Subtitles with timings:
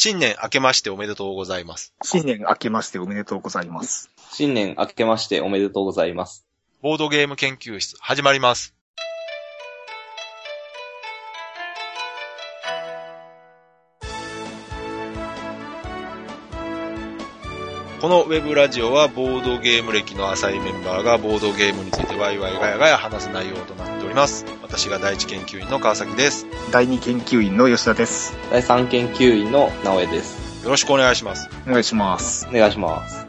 [0.00, 1.92] 新年明けましておめでとうございます。
[2.04, 4.08] 新年明けましておめでとうございます。
[4.30, 6.46] 新年明けましておめでとうございます。
[6.82, 8.77] ボードゲーム研究室始まります。
[18.00, 24.46] このウェブラジオはボードゲーム歴の浅いメンバーがボードゲームについてワイワイガヤガヤ話す内容となっております。
[24.62, 26.46] 私が第一研究員の川崎です。
[26.46, 28.36] よ第二研究員の吉田です。
[28.52, 30.64] 第3研究員の直江です。
[30.64, 31.50] ろしくお願いします。
[31.66, 32.46] お願いします。
[32.48, 33.26] お願いします。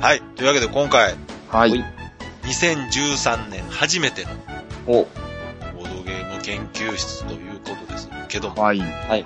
[0.00, 0.22] はい。
[0.36, 1.16] というわけで今回、
[1.48, 1.70] はい。
[1.70, 1.84] ほい
[2.44, 4.30] 2013年初めての
[4.86, 4.92] お、
[5.74, 8.78] ボードゲーム研究室ということですけども、はい。
[8.78, 9.24] はい。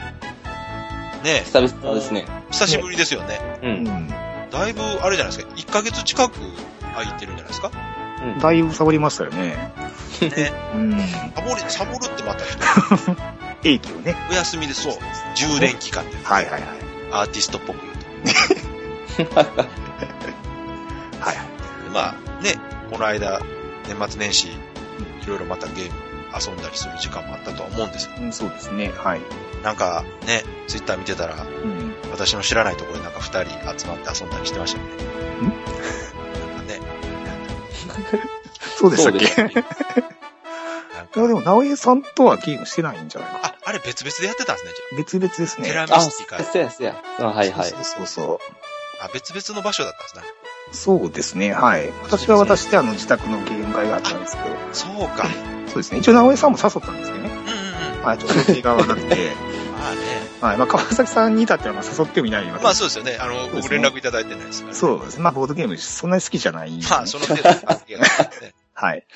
[1.23, 2.25] ね久々ですね。
[2.51, 3.41] 久しぶりですよね。
[3.63, 3.67] う。
[3.67, 4.24] うんん。
[4.55, 6.39] だいぶ、あれじゃないですか、1ヶ月近く
[6.95, 7.73] 空いてるんじゃないですか。
[8.23, 8.39] うん。
[8.39, 9.73] だいぶサボりましたよね。
[10.21, 10.53] ね。
[10.77, 10.93] うん。
[11.35, 13.17] サボり、サボるってまた人、
[13.65, 14.17] 英気をね。
[14.31, 14.93] お休みでそう、
[15.35, 16.63] 充電期間で、はいはいはい。
[17.11, 17.81] アーティストっぽく
[19.17, 19.35] 言うと。
[21.21, 21.37] はい。
[21.93, 22.55] まあ、ね、
[22.93, 23.41] この間、
[23.89, 24.57] 年末年始、い
[25.27, 25.99] ろいろまたゲーム
[26.41, 28.13] 遊んだりする時間もあったとは思うんですよ。
[28.21, 28.93] うんそうですね。
[28.97, 29.21] はい。
[29.65, 31.95] なんか、ね、ツイッター見てたら、うん。
[32.13, 34.93] 私の知らないところでなんか二人集まって遊んだりしてましたよね。
[36.55, 38.21] なんかね、
[38.77, 39.25] そうでしたっけ？
[39.53, 39.63] いや
[41.11, 43.47] か、でも、直江さんとはゲームしてないんじゃないかな。
[43.49, 45.69] あ、あれ別々でやってたんですね、じ別々ですね。
[45.69, 47.03] テラミあ、スティカそやそや。
[47.19, 47.77] あはいはいそ。
[47.77, 48.39] うそうそう。
[49.01, 49.07] ゃあ。
[49.07, 50.23] あ、別々の場所だったんですね。
[50.73, 51.53] そうですね。
[51.55, 51.91] はい。
[52.03, 55.27] 私は私であの自宅のゲーム会があったんですけど、そうか。
[55.69, 55.99] そうですね。
[56.01, 57.31] 一応直江さんも誘ったんですけどね。
[57.31, 58.05] うんうんうん。
[58.05, 58.19] はい。
[58.19, 59.33] ちょっと予定が合わなくて、
[59.85, 60.01] まあね。
[60.41, 60.57] はい。
[60.57, 63.19] まあ、川崎さんに至ってはまあ誘ってもいないわけまあそうですよね。
[63.21, 64.79] あの、僕連絡いただいてないですから、ね。
[64.79, 65.23] そうですね。
[65.23, 68.55] まあ、ボードゲームそんなに好きじゃないんでね、まあ、その程度の関係があってね。
[68.73, 69.07] はい。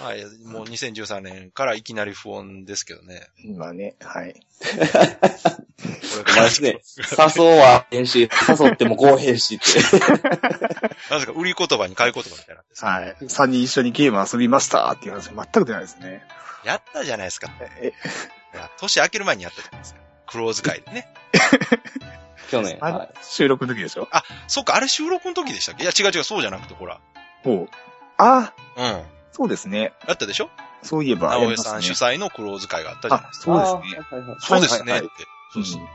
[0.00, 0.24] はい。
[0.46, 3.28] もう2013年からいきなり不穏ですけどね。
[3.44, 4.34] まあね、はい。
[4.34, 9.78] これからマジで、 誘うは返し、誘ってもこう返しって。
[11.10, 13.16] なぜか売り言葉に買い言葉みたいなんです、はい。
[13.28, 16.24] 三人一緒にゲーム遊びましたっていう話全く出ないですね。
[16.64, 17.50] やったじゃないですか。
[17.60, 17.92] え、
[18.78, 20.03] 年明ける前にやったじゃないですか。
[20.26, 21.08] クローズ会でね。
[22.50, 22.78] 去年。
[22.80, 24.08] あは収録の時でしょ？
[24.48, 25.84] そっか、あれ収録の時でしたっけ？
[25.84, 27.00] いや、違う違う、そうじゃなくて、ほら。
[27.42, 27.74] ほう。
[28.18, 28.84] あ、うん。
[28.84, 29.02] や
[29.32, 29.92] そうですね。
[30.12, 30.50] ったでしょ？
[30.82, 33.66] そういえば、直江さん主催のクローズ会があったじゃないですか。
[33.66, 34.06] そうですね。
[34.40, 35.08] そうですね、って。
[35.54, 35.80] そうそう。
[35.80, 35.88] うん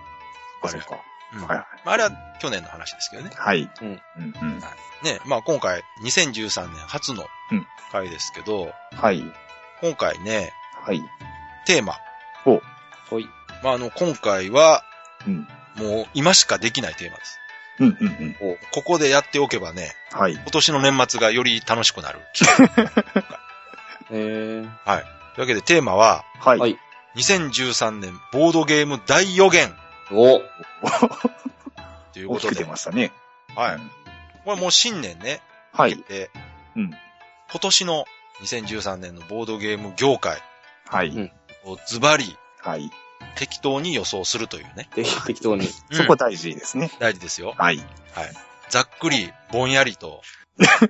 [0.61, 0.97] あそうか。
[1.33, 2.11] うんはいあ、あれは
[2.41, 3.29] 去年の話ですけどね。
[3.35, 3.69] はい。
[3.81, 4.59] うんうんうん。
[5.03, 9.23] ね、まあ今回、2013年初のうん回ですけど、はい。
[9.81, 10.51] 今回ね、
[10.85, 11.01] はい。
[11.65, 11.95] テーマ。
[12.43, 12.59] ほ
[13.19, 13.29] い。
[13.63, 14.83] まああの、今回は、
[15.27, 15.47] うん。
[15.75, 17.39] もう今しかできないテーマです。
[17.79, 18.07] うんうん
[18.41, 18.57] うん。
[18.71, 20.33] ここでやっておけばね、はい。
[20.33, 22.19] 今年の年末がより楽しくなる。
[24.11, 24.69] えー。
[25.35, 26.59] というわけでテーマは、はい。
[26.59, 26.79] はい
[27.15, 29.73] 2013年ボードゲーム大予言
[30.11, 30.41] お、
[32.13, 32.65] ということで大きく出。
[32.65, 33.11] ましたね。
[33.55, 33.75] はい。
[33.75, 33.91] うん
[34.45, 35.41] これもう新年ね、
[35.73, 35.97] はい。
[36.07, 36.31] で、
[36.75, 36.89] うん。
[37.51, 38.05] 今年の
[38.41, 40.41] 2013年のボードゲーム業界
[40.87, 41.09] はい。
[41.09, 41.31] うん
[41.65, 42.89] をズバリはい。
[43.35, 44.89] 適当に予想するというね。
[44.95, 45.67] で適当に。
[45.67, 46.91] うんそこ大事ですね。
[46.99, 47.55] 大事ですよ。
[47.57, 47.81] はい。
[48.69, 50.21] ざっくり、ぼんやりと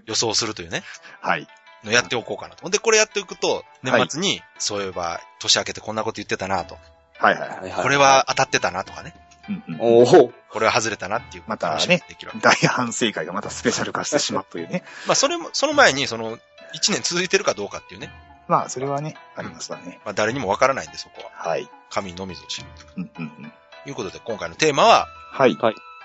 [0.05, 0.83] 予想するというね、
[1.21, 1.47] はい。
[1.83, 2.69] のやっておこうかなと。
[2.69, 6.77] で、これやっておくと、年末に、そういえば、年明けてこんなこと言ってたなと。
[7.17, 7.59] はいはいはい。
[7.59, 9.15] はいはいこれは、当たってたなとかね。
[9.47, 11.43] うんうんおおこれは外れたなっていう。
[11.47, 12.41] またね話ができるわけ。
[12.43, 14.83] 大反省会がまたスペシャル化してしまうというね。
[15.05, 16.37] まあ、それも、その前に、その、
[16.73, 18.11] 一年続いてるかどうかっていうね。
[18.49, 20.01] まあ、それはね、ありますわね。
[20.03, 21.49] まあ、誰にもわからないんで、そこは。
[21.49, 21.69] はい。
[21.91, 22.67] 神のみぞ知る。
[22.97, 23.53] うんうんうん。
[23.83, 25.55] ということで、今回のテーマは、はい。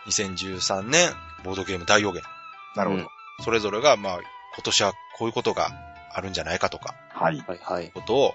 [0.07, 1.11] 2013年、
[1.43, 2.23] ボードゲーム大予言。
[2.77, 3.09] なるほど。
[3.45, 5.71] それぞれが、まあ、今年はこういうことが
[6.13, 7.39] あるんじゃないかとか、はい。
[7.49, 7.91] はいはい。
[7.93, 8.35] ことを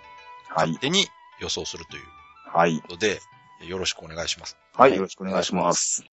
[0.50, 0.70] はい。
[0.72, 1.08] 勝手に
[1.40, 2.04] 予想するという
[2.52, 2.82] はい。
[2.82, 3.22] ことで、
[3.62, 4.58] よろしくお願いします。
[4.74, 4.90] はい。
[4.90, 6.04] はいよろしくお願いします。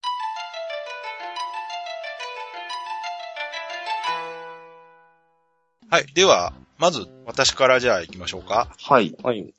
[5.89, 6.07] はい。
[6.13, 8.69] では、まず、私からじゃあ行きましょうか。
[8.83, 9.17] はい。
[9.23, 9.53] はい。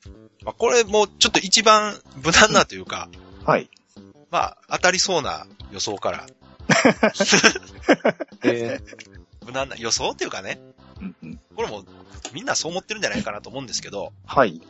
[0.44, 3.09] まあ、これもうちょっと一番無難なというか、
[3.45, 3.69] はい。
[4.29, 6.28] まあ、当たりそうな予想から、
[8.43, 8.79] え
[9.46, 10.59] 無難な予想っていうかね、
[11.02, 11.84] うんうんこれも
[12.34, 14.61] みんなそう思ってるんじゃないかなと思うんですけど、はい。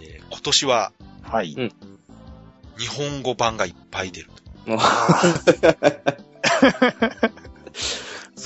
[0.00, 0.92] えー今年は
[1.22, 1.54] はい。
[1.56, 1.72] うん
[2.76, 4.30] 日本語版がいっぱい出る
[4.66, 4.66] と。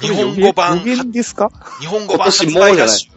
[0.00, 1.50] ー、日本語版予言ですか？
[1.80, 3.10] 日本語版発今年もうじゃない売ラッシ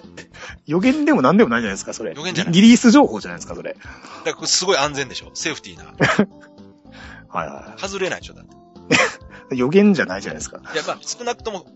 [0.00, 0.02] ュ。
[0.66, 2.14] 予言でも何でもないじゃないですか、それ。
[2.14, 3.76] 予言じゃないリリース情報じゃないですか、それ。
[4.24, 5.30] だからすごい安全でしょ？
[5.34, 5.84] セーフティーな。
[7.28, 9.54] はいは外れないでしょだって。
[9.54, 9.58] い。
[9.58, 10.58] 予言じゃないじゃないですか。
[10.72, 11.66] いや、まあ、少なくとも、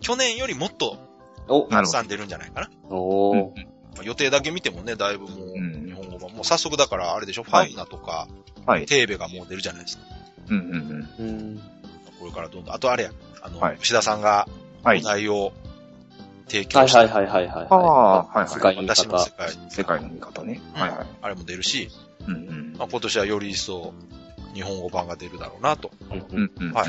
[0.00, 0.98] 去年よりもっと。
[1.70, 2.70] たくさん出るんじゃないかな。
[2.88, 3.56] おー、
[3.96, 6.32] まあ予定だけ見てもね、だいぶもう、うん日本語版。
[6.34, 7.42] もう早速だから、あれでしょ？
[7.44, 8.28] フはいァウナとか、
[8.66, 8.86] はい。
[8.86, 10.04] テーベがもう出るじゃないですか。
[10.48, 11.28] うんうんうん。
[11.28, 11.62] うん。
[12.18, 12.74] これからどんどん。
[12.74, 13.10] あとあれや、
[13.44, 14.48] あの、はい吉田さんが
[14.82, 14.98] はい。
[15.00, 15.52] お題を
[16.48, 17.66] 提は供して、いはいはいはいはい。
[17.70, 17.78] ああ
[18.24, 18.94] はいはい世界の見方
[19.70, 19.84] 世。
[19.84, 20.60] 界、の見方ね。
[20.74, 21.06] はいはい。
[21.22, 21.88] あれも出るし、
[22.26, 22.74] うんうん。
[22.78, 23.94] まあ、今年はより一層
[24.54, 25.90] 日本語版が出るだろうなと。
[26.10, 26.74] うんううんんうんうん。
[26.74, 26.88] はい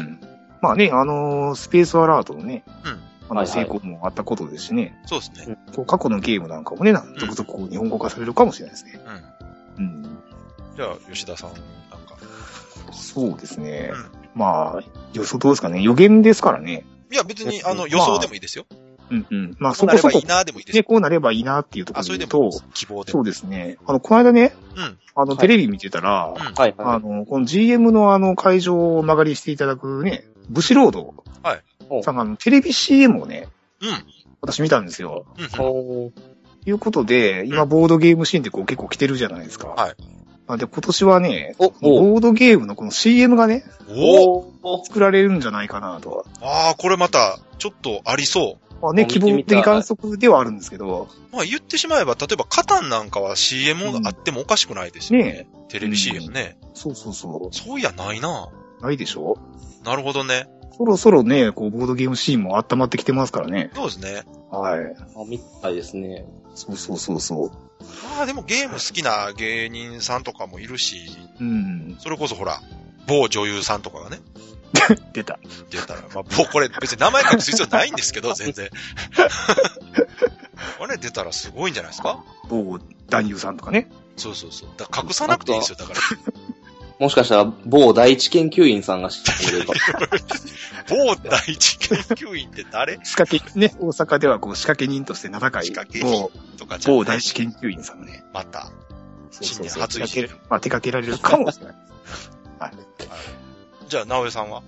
[0.62, 5.57] まあね、あのースペースアラートのね、うんあはいはいの成功もあったことですしね、そうですね。
[5.75, 9.00] こう過去のゲームなんかもね、な続々こう日本語化されるかもしれないですね。
[9.78, 9.86] うん。
[9.86, 10.04] うん。
[10.75, 12.18] じゃあ、吉田さん、なんか。
[12.92, 13.92] そうですね。
[13.94, 14.83] うんまあ、
[15.13, 15.81] 予想どうですかね。
[15.81, 16.85] 予言ですからね。
[17.11, 18.65] いや、別に、あの、うん予想でもいいですよ。
[19.09, 19.55] うんうん。
[19.59, 20.83] まあ、こそうこそこいい、なでもいいですね、よ。
[20.83, 23.17] こうなればいいなっていうとこあ、ろそれで言うとでも、希望でも。
[23.19, 23.77] そうですね。
[23.85, 24.97] あの、この間ね、うん。
[25.15, 26.53] あの、はいテレビ見てたら、うん。
[26.53, 31.13] はいはあの、この GM のあの会場を曲がりしていただくね、ブシロード
[31.99, 32.03] い。
[32.03, 33.47] さんがあのテレビ CM をね、
[33.81, 33.89] うん。
[34.41, 35.25] 私見たんですよ。
[35.37, 35.49] うん。
[35.49, 36.11] と
[36.65, 39.67] いうことで、今ボードゲームシーンってこう結構来てるじゃないですか。
[39.69, 39.95] はい。
[40.47, 41.71] あで、今年はね、お、お
[42.12, 44.45] ボードゲームのこの CM がね、お
[44.83, 46.25] 作られるんじゃないかなと。
[46.42, 51.36] ああ、これまた、ちょっとありそまあね、あ希望的観測ではあるんですけど、う。
[51.36, 55.31] まあ言ってしまえば、例えばカタンなんかは CM があってもおかしくないですよね。
[55.31, 56.57] ねテレビ CM ね。
[56.74, 58.50] そうそうそそういやないな。
[58.81, 58.83] う。
[58.83, 59.38] ないでしょ？
[59.83, 60.47] なるほどね。
[60.77, 63.72] そろそろね、こう、ボードゲームシーンも温まってきてますからね。
[63.75, 64.24] そうですね。
[64.51, 64.80] はい。
[65.16, 66.25] あ、みたいですね。
[66.54, 67.51] そうそうそうそう。
[68.16, 71.95] まあでもゲーム好きな芸人さんとかもいるし、うん。
[72.00, 72.62] それこそほら、
[73.07, 74.19] 某女優さんとかがね、
[75.13, 75.39] 出た。
[75.69, 78.69] 出たら、まあ、某、これ別に名前隠す必要ないんですけど、 全然。
[80.80, 82.24] これ出たらすごいんじゃないですか？
[82.50, 82.80] 某
[83.10, 83.89] 男優さんとかね。
[84.18, 84.69] そうそうそう。
[84.78, 86.00] だから隠さなくていいですよ、だから。
[87.00, 89.80] もしかしたら、某第一研究員さんが知っているかも。
[90.89, 93.00] 某第一研究員って誰？
[93.03, 98.24] 仕掛け、ね、大阪ではこう、仕掛け人として名高い仕掛け某、とか某大一研究員さんがね。
[98.33, 98.71] また。
[99.31, 101.75] 新年初手掛けいじるまあ、手掛けられるかもしれない。
[102.59, 102.74] はい。
[103.89, 104.63] じゃあ、直江さんは？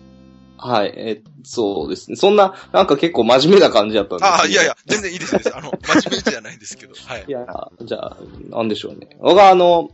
[0.60, 2.18] はい、え、そうですね。
[2.18, 5.56] そんな、なんか結構真面目な感じだったんですけどああ、いやいや、全然いいですいいです。
[5.56, 6.96] あの、真面目じゃないんですけど。
[7.06, 7.32] はいい。
[7.32, 7.46] や、
[7.84, 8.18] じゃあ、
[8.50, 9.16] なんでしょうね。
[9.20, 9.92] 僕はあの、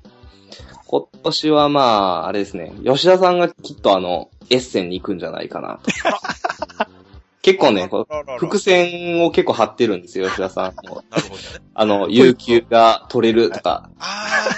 [0.88, 5.92] 今年はまあ、あれですね、吉田さんがきっとあの、エッセンに行くんじゃないかなと。
[7.42, 7.90] 結構ね、
[8.38, 11.04] 伏線を結構張ってるんですよ、吉田さんも。
[11.10, 11.42] なるほどね。
[11.74, 14.50] あの、有給が取れるとか、あ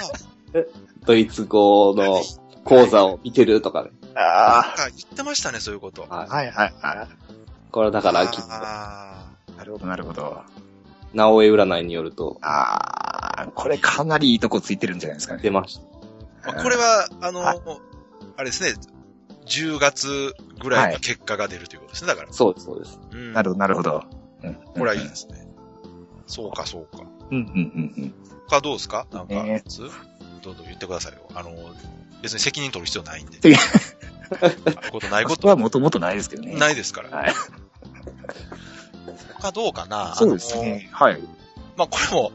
[1.04, 2.22] ドイツ語の
[2.64, 3.90] 講座を見てるとかね。
[4.14, 6.02] あ、あ言ってましたね、そういうこと。
[6.02, 6.74] はいはいはい。
[7.72, 8.48] これだから、きっと。
[8.48, 10.42] なるほどなるほど。
[11.12, 15.42] 直江占いによると、ああ、これかなりいいとこついてるんじゃないですかね。
[15.42, 15.95] 出ました。
[16.50, 17.60] ーまあこれは、あの、はい
[18.38, 18.74] あれですね、
[19.46, 22.32] 10月ぐらいに結果が出るということですね、だから。
[22.32, 23.00] そうです、そうです。
[23.10, 23.32] うん。
[23.32, 24.04] なるほどなるほど。
[24.42, 24.54] うん。
[24.54, 25.48] これはいいですね。
[26.26, 27.04] そうか、そうか。
[27.30, 28.14] うんうんうんうん。
[28.48, 29.06] 他どうですか？
[29.10, 29.80] なんか、ねつ
[30.42, 31.20] どんどん言ってくださいよ。
[31.34, 31.50] あの、
[32.20, 33.38] 別に責任取る必要ないんで。
[34.42, 36.54] あることないここととはもともとないですけどね。
[36.56, 37.08] ないですから。
[37.10, 37.32] はい。
[39.40, 40.14] 他どうかな？
[40.14, 40.90] そうですね。
[40.92, 41.20] はい。
[41.76, 42.32] まあ、これも、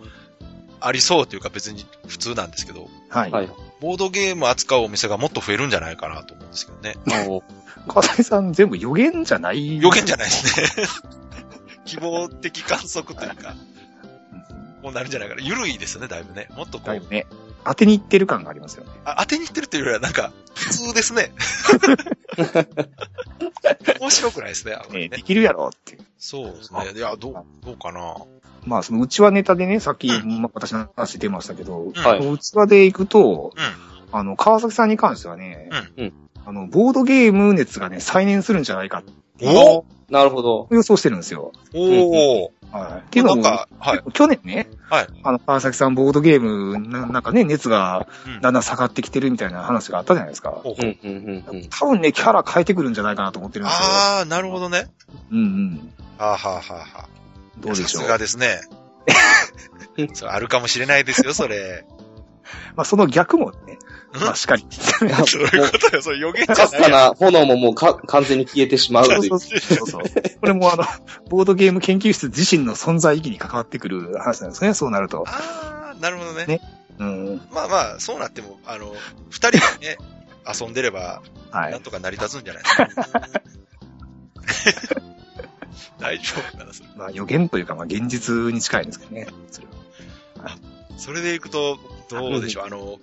[0.80, 3.32] ありそうというか別に普通なんですけど、はい。
[3.82, 3.90] はい。
[3.90, 6.96] ボードゲーム扱うお店がもっと増えるんじゃないかなと思うんですけどね。
[7.28, 7.44] お
[7.88, 10.68] 川谷さん全部予言じゃない予言じゃないですね。
[11.86, 13.56] 希望的観測というか、
[14.82, 15.42] こうなるんじゃないかな。
[15.42, 16.48] ゆるいですよね、だいぶね。
[16.56, 17.26] もっとこう、だいぶね。
[17.64, 18.92] 当てに行ってる感がありますよね。
[19.06, 21.32] あ当てに行ってるというよりはなんか、普通ですね。
[24.00, 26.06] 面白くないですね、あんまりねねできるやろっていう。
[26.18, 26.92] そうですね。
[26.96, 28.16] いや、どう、どうかな。
[28.66, 34.18] まあ、そのうちはネタでね、さっき、まあ私の話出ましたけど、うんはいうちわで行くと、うん。
[34.18, 36.14] あの、川崎さんに関してはね、うんうん
[36.46, 40.68] あの、ボードゲーム熱がね、再燃するんじゃないかっておなるほど。
[40.72, 41.52] 予想してるんですよ。
[41.74, 42.50] おー。
[42.72, 43.00] はい。
[43.00, 44.12] っていうのも、はい。
[44.12, 50.52] 去年ね、はいあの、川崎さんボードゲームな、なんかね、熱がうんだんだん下がってきてるみたいな話があったじゃないですか。
[50.52, 51.70] ほうん、うん、うん、うん。
[51.70, 53.88] 多分ね、キャラ変えてくるんじゃないかなと思ってるんですよ。
[53.88, 54.88] あー、なるほどね。
[55.32, 55.94] うんうん。
[56.18, 57.08] はあ、はあはあはあ、
[57.58, 58.08] どうでしょう？
[58.08, 58.62] がですね。
[60.14, 61.86] それあるかもしれないですよ、それ。
[62.76, 63.78] まあ、その逆もね、
[64.14, 64.22] うん？
[64.22, 64.64] まあ、しっかり。
[64.64, 64.66] い
[65.10, 69.60] やそういうことよ、それ予言じかすかゃな炎ももうか完全に消えてしまうというそうそう。
[69.60, 70.04] そうそう。
[70.40, 70.84] これもあの、
[71.30, 75.24] ボードゲーム研究室自身の存在意義に関わってくる話なんですね、そうなると。
[75.28, 76.46] あー、なるほどね。
[76.46, 76.62] ね
[77.00, 77.42] うん。
[77.52, 78.94] まあまあ、そうなっても、あの、
[79.30, 79.98] 二人がね、
[80.60, 81.82] 遊んでれば、はいなん。
[81.82, 83.22] とか成り立つんじゃないですか。
[86.00, 86.90] 大丈夫かな、それ。
[86.96, 89.28] まあ、予言というか、まあ、現実に近いんですけどね。
[89.52, 90.58] それは
[90.98, 91.78] それでいくと、
[92.10, 93.00] どうでしょう、あの、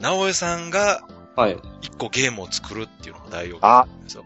[0.00, 1.02] 直江さんが
[1.36, 1.56] はい。
[1.82, 4.24] 一個ゲームを作るっていうのも大予言あ、ですよ。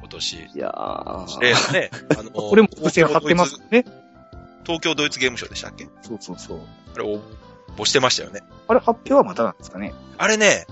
[0.00, 0.36] 今年。
[0.36, 1.40] いやー。
[1.40, 3.86] 例のね、 あの、これも伏線張ってますね。
[4.64, 5.88] 東京ドイツゲームショーでしたっけ？
[6.02, 6.60] そうそうそう。
[6.94, 7.20] あれ応
[7.78, 8.42] 募してましたよね。
[8.68, 9.94] あれ発表はまたなんですかね。
[10.18, 10.66] あれね、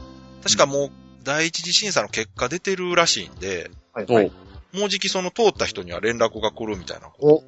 [0.44, 0.90] 確かもう
[1.24, 4.32] 第一次審査の結果出てるらしいんで、おはいはい。
[4.72, 7.44] もうじきその通った人には連絡が来るみたいなことお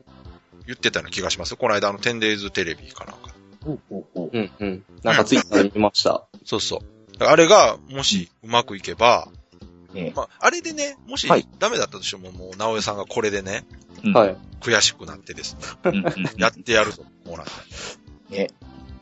[0.67, 1.57] 言ってたような気がします。
[1.57, 3.33] この間あの、テンデイズテレビかなんか。
[3.65, 3.79] ほ
[4.15, 4.85] うんうん。
[5.03, 6.25] なんかツイッターで見ました。
[6.45, 7.25] そうそう。
[7.25, 9.29] あれが、もしうまくいけば、
[9.93, 13.65] ねまあ、あれでね、もしはいダメだったとしても、もう、直江さんがこれでね、
[14.05, 14.37] うんはい。
[14.61, 16.05] 悔しくなってですね、うんうん
[16.39, 17.51] やってやると、もうなんか
[18.31, 18.49] ね。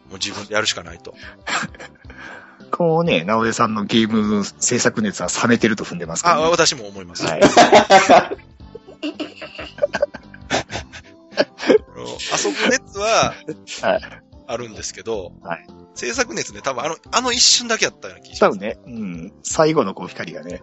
[0.08, 1.14] もう自分でやるしかないと。
[2.70, 6.50] こうね、直江さんのゲーム制作熱は冷めてると踏んでますかあ、ら、ね。
[6.50, 7.24] 私も思います。
[7.26, 7.40] はい。
[12.32, 13.34] 遊ぶ熱は
[13.82, 14.00] はい、
[14.46, 18.50] あるんですけど、はい制作熱ね、多分あの、あの一瞬だけやったような気がします。
[18.50, 19.32] 多分ね、うん。
[19.42, 20.62] 最後のこう光がね。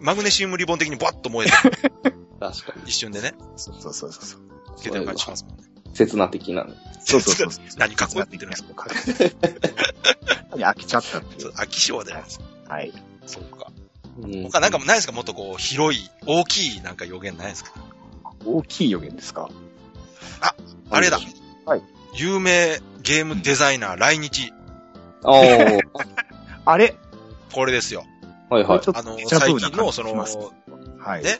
[0.00, 1.56] マグネシウムリボン的にバッと燃えて、
[2.40, 2.82] 確かに。
[2.86, 4.40] 一瞬でね、そうそうそうそう。
[4.76, 5.64] つけてる感じしますもんね。
[5.94, 6.66] 刹那的な。
[7.04, 7.64] そうそうそう。
[7.78, 8.86] 何かっこよく言ってるんですか
[10.52, 11.50] 飽きちゃったっていう。
[11.52, 12.42] 飽き性でなんですよ。
[12.68, 12.92] はい。
[13.26, 13.72] そうか。
[14.22, 15.12] うん他なんかもないですか？
[15.12, 17.72] もっとこう、広い、大きいなんか予言ないですか？
[18.44, 19.48] 大きい予言ですか？
[20.90, 21.18] あれだ。
[21.64, 21.82] はい。
[22.14, 24.52] 有名ゲームデザイナー来日。
[25.24, 25.80] おー。
[26.66, 26.94] あれ？
[27.52, 28.04] これですよ。
[28.50, 28.90] はいはいち。
[28.90, 30.14] ょっあの、最近のその、
[30.98, 31.24] はい。
[31.24, 31.38] ね。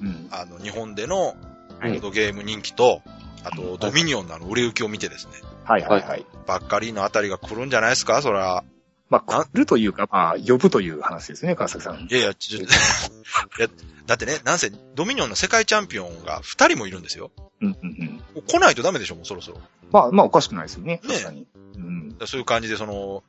[0.00, 0.28] うん。
[0.30, 1.34] あの、日本でのボ
[1.80, 3.02] はいードゲーム人気と、
[3.44, 5.32] あと、ドミニオンのあの売れ行きを見てですね、
[5.64, 6.26] はいはいはい。
[6.46, 8.22] ばっかりのあたりが来るんじゃないですか？
[8.22, 8.64] そら。
[9.10, 12.00] まあ、来るというか、まあ、呼ぶという話ですね、川崎さん。
[12.00, 12.66] いやいや、ちょ、 い
[13.60, 13.68] や、
[14.06, 17.30] だってね、なんせ、ドミニオンの世界チャンピオンが二人もいるんですよ。
[17.60, 18.42] うんうんうん。
[18.42, 19.60] 来ないとダメでしょ、もうそろそろ。
[19.92, 21.00] まあ、まあ、おかしくないですよね。
[21.04, 21.46] ね確かに。
[21.76, 22.16] うん。
[22.18, 23.22] らそういう感じで、その、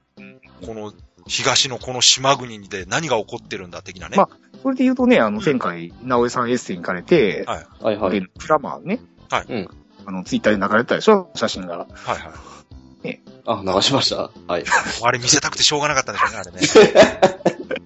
[0.66, 0.94] この、
[1.28, 4.16] 東のこの島国で何が起こってるんだ、的なね。
[4.16, 4.30] ま
[4.64, 8.22] それで言うとね、あの、前回、直江さんエッセイに行かれて、はいはいはい。
[8.22, 9.02] でクラマーね。
[9.30, 9.70] はいうん
[10.06, 11.30] あの、ツイッターで流れてたでしょ？
[11.36, 11.80] 写真が。
[11.80, 13.20] はいはい。
[13.48, 14.32] あ、流しました？
[14.48, 14.64] はい。
[15.04, 17.36] あれ見せたくてしょうがなかったんでしょうね、あれね。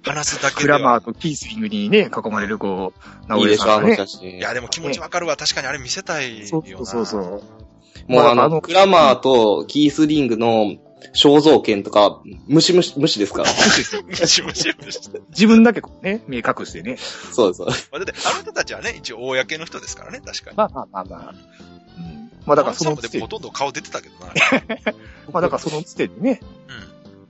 [0.04, 0.78] 話すだけクでは。
[0.78, 3.90] ラマーとキースリングにね、囲まれる、こう、い直いでしょ、あ江さんがね。
[3.90, 4.30] の写真。
[4.38, 5.36] いや、でも気持ちわかるわ。
[5.36, 6.86] 確かにあれ見せたいよそうな。
[6.86, 7.42] そうそう。
[8.08, 10.76] もうあまああのの、クラマーとキースリングの
[11.14, 13.50] 肖像権とか、無視無視、無視ですから。
[13.50, 15.10] ムシムシムシ。
[15.30, 16.96] 自分だけこうね、目隠してね。
[16.98, 17.88] そうです。
[17.92, 20.56] まあ、だって、あの人たちはね、一応公の人ですからね、確かに。
[20.56, 21.34] まあまあまあまあ。
[22.40, 22.46] うん。
[22.46, 24.32] まあだからそのつほとんど顔出てたけどな。
[25.32, 26.40] まあだからそのつてでね、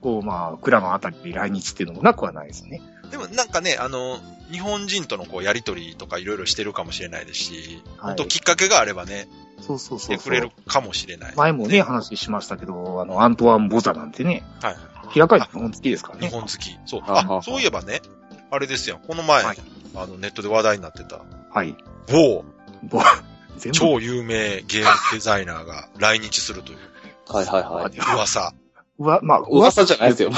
[0.01, 2.81] こうまあ、クラマーあたりで来日っていうのもなくはないですね。
[3.03, 3.09] うん。
[3.11, 4.19] でもなんかね、あの、
[4.51, 9.27] 日本人とのこう、やりとりとかいろいろしてるかもしれないですし、はい本当きっかけがあればね、
[9.61, 10.17] そうそう来そうそう。
[10.17, 11.33] てくれるかもしれない。
[11.35, 14.75] 前もね、話しましたけど、あの、アントワン・ボザなんてね、はい。
[15.13, 16.29] 開かれ日本好きですから日ね。
[16.31, 16.77] 本好き。
[16.85, 17.01] そう。
[17.05, 18.01] あ、そういえばね、
[18.49, 18.99] あれですよ。
[19.07, 19.57] この前、はい
[19.93, 21.21] あの、ネットで話題になってた、
[21.53, 21.75] はい。
[22.07, 22.43] 某
[22.83, 23.30] ぼ全部。
[23.69, 26.79] 超有名ゲームデザイナーが来日するという
[27.31, 28.15] はいはいはい。
[28.15, 28.53] 噂。
[28.99, 30.31] うわ、まあ、 噂じゃないですよ。
[30.31, 30.37] も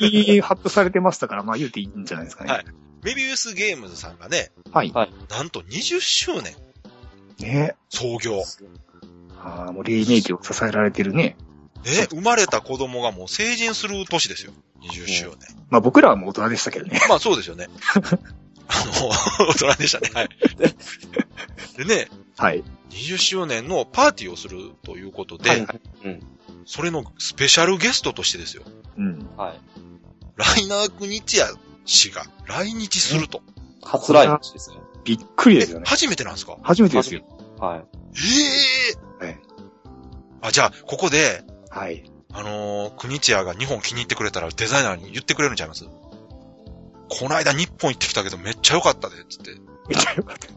[0.00, 2.52] に発表されてましたから、まあ言うていいんじゃないですかね。
[2.52, 2.64] はい
[3.02, 4.90] メビウスゲームズさんがね、はい。
[4.90, 6.56] はいなんと20周年
[7.38, 8.42] ね創業。
[9.38, 11.36] ああ、もう黎明期を支えられてるね。
[11.84, 14.52] ね、生まれた子供がもう成人する年ですよ。
[14.82, 15.36] 20周年。
[15.70, 17.00] まあ僕らはもう大人でしたけどね。
[17.08, 17.68] まあそうですよね。
[18.68, 20.10] あの、大人でしたね。
[20.14, 20.28] はい。
[21.76, 22.64] でね、はい。
[22.90, 25.66] 20周年のパーティーをするということで、はい
[26.04, 26.22] うん。
[26.64, 28.62] それのスペシャルゲストとしてですよ。
[28.96, 29.28] うん。
[29.36, 29.60] はい。
[30.36, 31.46] ライナークニチア
[31.84, 33.42] 氏が来日すると。
[33.82, 34.76] 初来日ですね。
[35.04, 35.84] びっくりえですよね。
[35.86, 36.58] 初めてなんですか？
[36.62, 37.22] 初めてですよ。
[37.58, 37.84] はい。
[39.22, 39.38] ええはい。
[40.42, 42.10] あ、じゃあ、ここで、はい。
[42.32, 45.86] あのー、クニチアが日本気に入ってくれたらデザイナーに言ってくれるんちゃいます？
[47.08, 49.52] この間日本行ってきたけどめっちゃ良かったで、つって。
[49.88, 50.48] めっちゃよかった。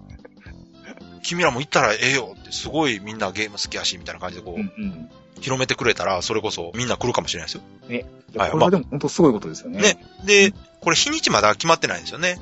[1.22, 5.10] 君らも行ったらええよって、すごいみんなゲーム好きやし、みたいな感じでこう、うんうん。
[5.42, 7.62] 広めてくれたら、それこそみんな来るかもしれないですよ。
[7.90, 9.80] いやはいこれはでも本当すごいことですよね。
[9.82, 10.06] ね。
[10.26, 12.40] で、これ日にちまだ決まってないんですよね。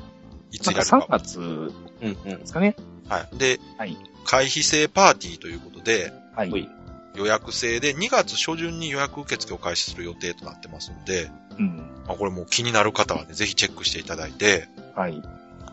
[0.52, 1.10] いつなんかやるか3。
[1.10, 1.72] 月うん
[2.02, 2.46] うんで。
[2.46, 2.76] すかね。
[3.08, 3.36] はい。
[3.38, 3.96] で、はい。
[4.24, 6.70] 会費制パーティーということで、はい。
[7.18, 11.76] 予約制で2月初旬に予約受付を開始する予定となってますので、うん。
[12.06, 15.20] まあ、これもう気になる方はね、ぜひチェックしていただいて、はい。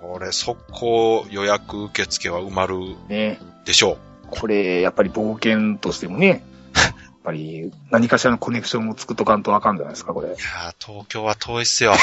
[0.01, 3.39] これ速攻予約受付は埋まるね。
[3.63, 3.99] でしょ
[4.31, 6.27] これ、やっぱり冒険としてもね、
[6.73, 10.31] やっぱり何かしらのコネクションを作っとかんとあかんじゃないですか、これう。
[10.31, 10.33] い。
[10.33, 11.93] やー、東京は遠いっすよ。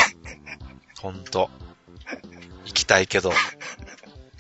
[1.01, 1.51] ほんと。
[2.67, 3.33] 行きたいけど。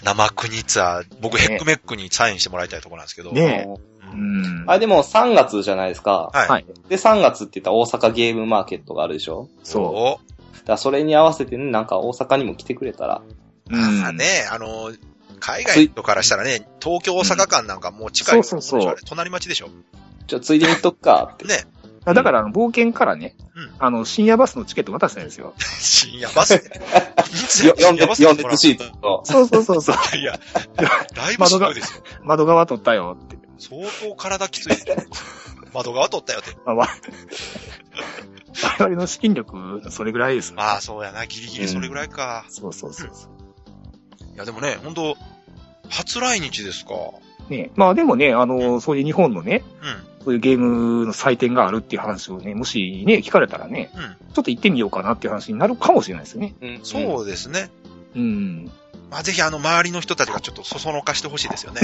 [0.05, 3.33] 生国ツアー、僕ねヘックメックにサインしてもらいたいところなんですけど。
[3.33, 3.67] ね
[4.13, 4.71] ううんん。
[4.71, 6.31] あれでも3月じゃないですか。
[6.33, 6.49] はい。
[6.49, 10.21] はいで、3月って言ったら大阪ゲームマーケットがあるでしょそ
[10.53, 13.23] だからそれに合わせてね、なんか大阪にも来てくれたら。
[13.71, 13.75] う。
[13.75, 14.17] うまあん。
[14.17, 14.93] ね、あの、
[15.41, 19.71] 海外の人からしたらね、東京大阪間なんかもう近い、そうそうそう隣町でしょ。
[20.27, 21.47] じゃあついでに行っとくかって。
[21.47, 21.65] ね。
[22.05, 25.55] あだから、あの、冒険からね、うんあの、深夜バスのチケット渡したんですよ。
[25.59, 26.79] 深夜バスで。
[27.67, 29.23] よ読んで、読んでるるシートと。
[29.25, 30.17] そうそうそうそう。
[30.17, 30.39] いや、
[31.15, 32.03] だいぶしんどいですよ。
[32.25, 33.37] 窓側取ったよって。
[33.63, 34.77] 相当体きつい。
[35.73, 36.51] 窓側取ったよって。
[36.67, 36.89] まあ、わ
[38.79, 40.57] 我々の資金力、それぐらいですよ。
[40.57, 42.45] まあそうやな、ギリギリそれぐらいか。
[42.49, 44.35] そうそうそうそう。
[44.35, 45.17] いやでもね、本当
[45.89, 46.95] 初来日ですか。
[47.49, 50.25] ねまあでもね、あの、そういう日本のね、うん。
[50.25, 54.33] そういうゲームの祭典があるっていう話をね、もしね、聞かれたらね、うん。
[54.35, 56.55] ちょっと行ってみようかなっていう話になるかもしれないですよね。
[56.61, 57.71] うんそうですね。
[58.17, 58.71] うん。
[59.13, 61.83] まあぜひあの周りの人たちがちょっとそそのかしてほしいですよね。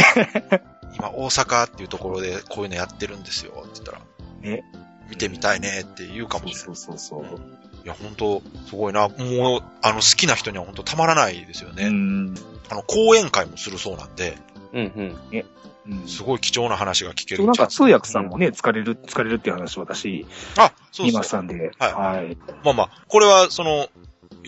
[0.97, 4.01] 今大阪っていうところでこういうのやってるんですよって言ったら。
[4.41, 4.65] ね。
[5.11, 6.65] 見てみたいねって言うかもしれない。
[6.65, 7.41] そうそうそうそう。
[7.85, 9.09] いや、本当すごいな。
[9.09, 11.85] もう、あの、好きな人には本当たまらないですよね。
[11.85, 12.35] うん。
[12.71, 14.37] あの、講演会もするそうなんで、
[14.73, 15.45] うんうん。
[15.87, 16.09] うん。
[16.09, 21.21] すごい貴重な話が聞けそうなんか通訳さんもね、疲れる、疲れるっていう話を私、あ、そう見そう。
[21.21, 22.37] ましたんで、はいはい。
[22.65, 23.89] まあまあ、これはその、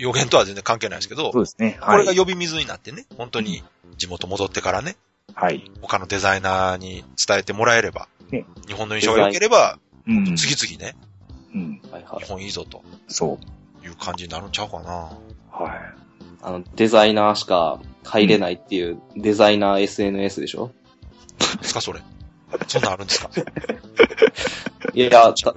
[0.01, 1.79] 予言とは全然関係ないですけど、そうですね。
[1.81, 2.07] これはい。
[2.07, 3.63] が呼び水になってね、本当に
[3.97, 4.97] 地元戻ってからね、
[5.35, 5.71] はい。
[5.81, 10.37] 他のデザイナーに伝えてもらえれば、ね日本の印象が良ければ、うん。
[10.37, 10.97] 次々ね、
[11.55, 11.81] うん。
[11.93, 12.29] はいはい日。
[12.33, 13.39] 本いいぞとそ
[13.83, 13.87] う。
[13.87, 14.91] いう感じになるんちゃうかな。
[15.51, 15.81] はい。
[16.43, 20.73] あの、デザイナーしか入れないっていうデザイナー SNS でしょ？
[21.61, 22.01] ですか、それ。
[22.69, 23.31] そんなんあるんですか？
[24.95, 25.55] いや、た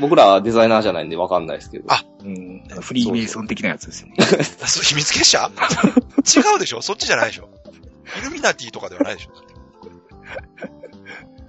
[0.00, 1.84] 僕らはデザイナーじゃないんでわかんないですけど。
[1.92, 2.64] あうん。
[2.80, 4.14] フリーメイソン的なやつですよね。
[4.62, 5.50] あそう秘密結社？
[6.24, 6.82] 違うでしょ？
[6.82, 7.48] そっちじゃないでしょ？
[8.20, 9.32] イルミナティとかではないでしょ？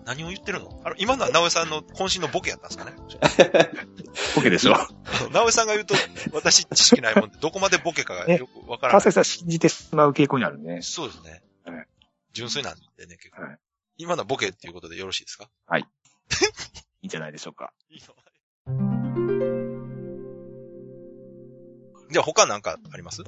[0.06, 0.82] 何を言ってるの？
[0.84, 2.86] あの、今のは直江さんの渾身のボケやったんですか
[3.64, 3.70] ね？
[4.36, 4.74] ボケでしょ。
[5.32, 5.96] 直江さんが言うと、
[6.34, 9.02] 私知識ないもんで、どこまでボケかがよくわからない。
[9.02, 10.82] 川崎さん信じてしまう傾向にあるね。
[10.82, 11.42] そうですね。
[11.66, 11.88] はい
[12.34, 13.44] 純粋なんでね、結構。
[13.44, 13.58] はい
[13.98, 15.48] 今のはボケっていうことでよろしいですか？
[15.78, 15.86] い
[17.04, 17.72] いんじゃないでしょうか。
[17.92, 18.16] いいの？
[22.14, 23.24] じゃあ他なんかあります？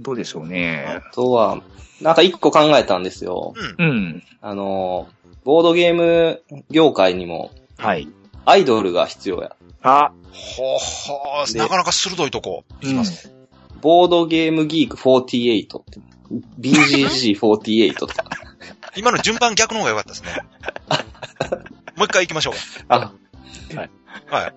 [0.00, 1.02] どうでしょうね。
[1.08, 1.62] あとは、
[2.02, 3.54] なんか一個考えたんですよ。
[3.78, 3.86] うん。
[3.86, 4.22] うん。
[4.42, 5.08] あの、
[5.44, 8.08] ボードゲーム業界にもはい。
[8.44, 9.56] アイドルが必要や。
[9.82, 13.34] あ、ほうほなかなか鋭いとこ、いきますね。
[13.80, 16.00] ボードゲームギーク48って。
[16.60, 18.24] BGG48 とか。
[18.96, 20.30] 今の順番逆の方が良かったですね。
[21.96, 22.54] もう一回行きましょう
[22.88, 23.12] あ、か。
[24.26, 24.54] はい。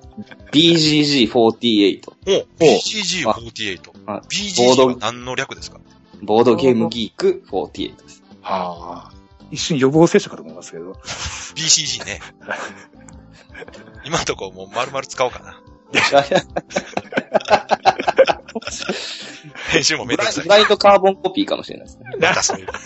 [0.52, 2.02] BGG48。
[2.10, 2.14] お
[2.60, 3.92] BGG48。
[4.06, 5.80] あ BGG は何の略ですか？
[6.22, 8.24] ボードゲームギーク48です。
[8.44, 9.18] ああ。
[9.52, 10.94] 一瞬予防接種かと思いますけど。
[11.56, 12.20] ?BCG ね。
[14.06, 15.62] 今のとこもう丸々使おうかな。
[19.72, 20.50] 編集もめんどくさいブ。
[20.50, 22.06] ラインドカーボンコピーかもしれないですね。
[22.20, 22.80] またそういうこと。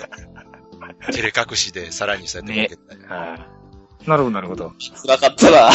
[1.12, 3.01] 照れ隠しでさらにそうやってたり。
[3.03, 3.61] はい。
[4.07, 4.73] なるほど、なるほど。
[5.03, 5.73] 辛かったら、 い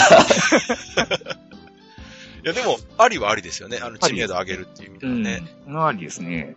[2.43, 3.79] やでも、ありはありですよね。
[3.83, 5.15] あの、知名度上げるっていう意味でうん。
[5.15, 5.43] はね。
[5.67, 6.57] のありですね。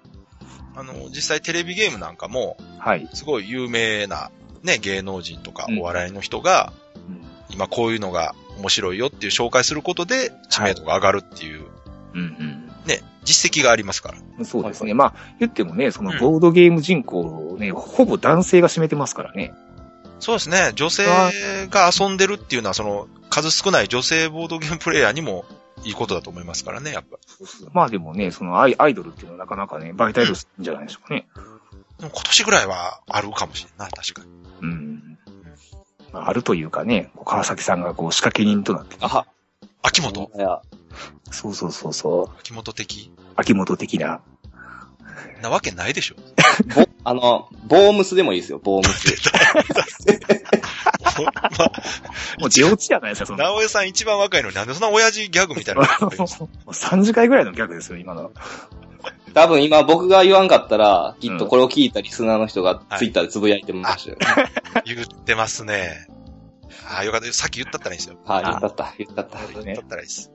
[0.75, 3.07] あの、実際テレビゲームなんかも、はい。
[3.13, 4.31] すごい有名な、
[4.63, 11.65] ね、芸能人とかうんお笑いの人が、うん今こういうのが面白いよっていう紹介することで、知名度が上がるっていう、
[12.13, 14.17] うんね、実績がありますから。
[14.37, 14.45] うん。
[14.45, 14.93] そうですね。
[14.93, 19.53] まあ、言ってもね、そのうんボードゲーム人口をね、ほぼ男性が占めてますからね。
[20.19, 20.71] そうですね。
[20.75, 21.05] 女性
[21.69, 25.45] が遊んでるっていうのは、その、数少ない女性ボードゲームプレイヤーにも
[25.83, 27.17] いいことだと思いますからね、やっぱ。
[27.73, 31.27] まあでもね、そのアイアイドルっていうのはなかなかね、バイタイルするんじゃないでしょうかね。
[31.99, 34.29] でも今年ぐらいはあるかもしれんない、確かに。
[34.61, 35.17] うん。
[36.11, 39.25] まあ、あるというかね、川崎さんがこう仕掛け人となって、あ、
[39.83, 40.31] 秋元？
[40.35, 40.61] いや、
[41.31, 43.11] そうそうそうそう、秋元的？
[43.35, 44.21] 秋元的な。
[45.41, 46.15] なわけないでしょ。
[46.65, 49.31] ボ、あの、ボームスでもいいですよ、ボームス。
[51.23, 51.71] まあ、
[52.39, 53.39] もう出落ちじゃないですか、その。
[53.39, 58.31] 直江さん一番若いのになんでそんな親父ギャグみたいなのやってるんですかもう3次回ぐらいのギャグですよ、今の。
[59.33, 64.17] 多分今僕が言わんかったら、きっとこれを聞いたリスナーの人がツイッターでつぶやいてましたよ。
[64.85, 66.07] 言ってますね。
[66.85, 67.31] ああ、よかった。
[67.33, 68.17] さっき言ったったらいいですよ。
[68.25, 69.37] はい、言ったった、言ったった。
[69.53, 70.31] 言ったったらいいです。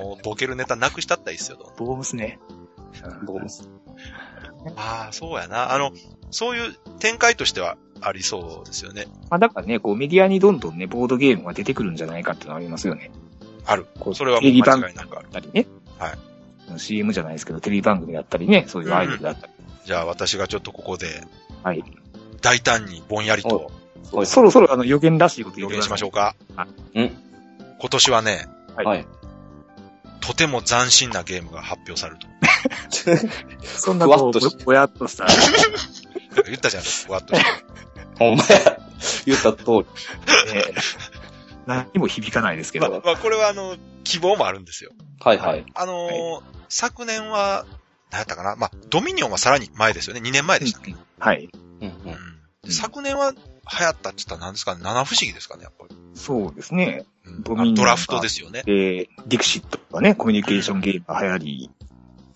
[0.00, 1.58] もう、ボケるネタなくしたったらいいですよ。
[1.78, 2.38] ボームスね。
[3.24, 3.68] ボームス。
[4.76, 5.72] ああ、そうやな。
[5.72, 5.92] あの、
[6.30, 9.06] そういう展開としてはありそうですよね。
[9.30, 13.10] まあだからね、こうメディアにどんどんね、ボードゲームが出てくるんじゃないかっていうのはありますよね。
[13.66, 13.86] ある。
[13.98, 15.28] こうそれはもうテレビ番組間違いなくある。
[15.30, 15.66] だったりね。。
[15.98, 16.18] はい
[16.78, 19.52] CM じゃないですけど、テレビ番組だったりね、そういうアイドルだったり。
[19.84, 21.06] じゃあ私がちょっとここで、
[21.62, 21.84] はい。
[22.40, 23.70] 大胆にぼんやりと
[24.12, 26.36] はいそろそろあの予言らしいこと予言しましょうか。
[26.94, 27.10] うん
[27.80, 28.46] 今年はね、
[28.76, 29.06] はいはい。
[30.20, 32.26] とても斬新なゲームが発表されると。
[33.64, 35.26] そんなこう、ふわっとしぼぼやっとした。
[36.46, 37.46] 言ったじゃん、ふわっとして。
[38.18, 38.80] ほんまや。
[39.26, 39.78] 言った通り。
[40.52, 40.64] ね
[41.66, 43.02] 何にも響かないですけまあ、ど。
[43.04, 44.90] まあ、これはあの、希望もあるんですよ。
[45.20, 45.64] はいはい。
[45.74, 47.66] あのー昨年は、
[48.10, 48.56] 何やったかな？
[48.56, 50.20] まあ、ドミニオンはさらに前ですよね。
[50.20, 51.48] 2年前でしたっけ、はい。
[51.80, 52.18] うんうんうん
[52.70, 53.38] 昨年は流
[53.84, 54.74] 行ったって言ったら何ですか？
[54.74, 55.96] ね七不思議ですかね、やっぱり。
[56.14, 57.04] そうですね。
[57.26, 58.62] うんドミニオンドラフトですよね。
[58.64, 61.70] で、ディクシットがね、コミュニケーションゲームが流行り、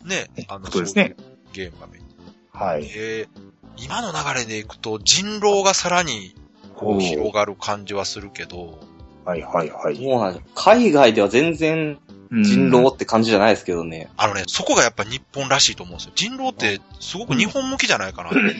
[0.04, 0.28] ね。
[0.48, 1.16] あの、ことですね
[1.52, 2.04] ゲームがメイン。
[2.52, 2.84] はい。
[2.94, 3.48] えー
[3.80, 6.34] 今の流れでいくと人狼がさらに
[6.74, 8.78] こう広がる感じはするけど、
[9.24, 9.96] はいはいはい。
[9.96, 11.98] そう海外では全然
[12.30, 14.10] うん人狼って感じじゃないですけどね。
[14.16, 16.12] あのね、そこがやっぱ日本らしいと思うんですよ。
[16.14, 18.58] 人狼ってすごく日本向きじゃないかなと思って。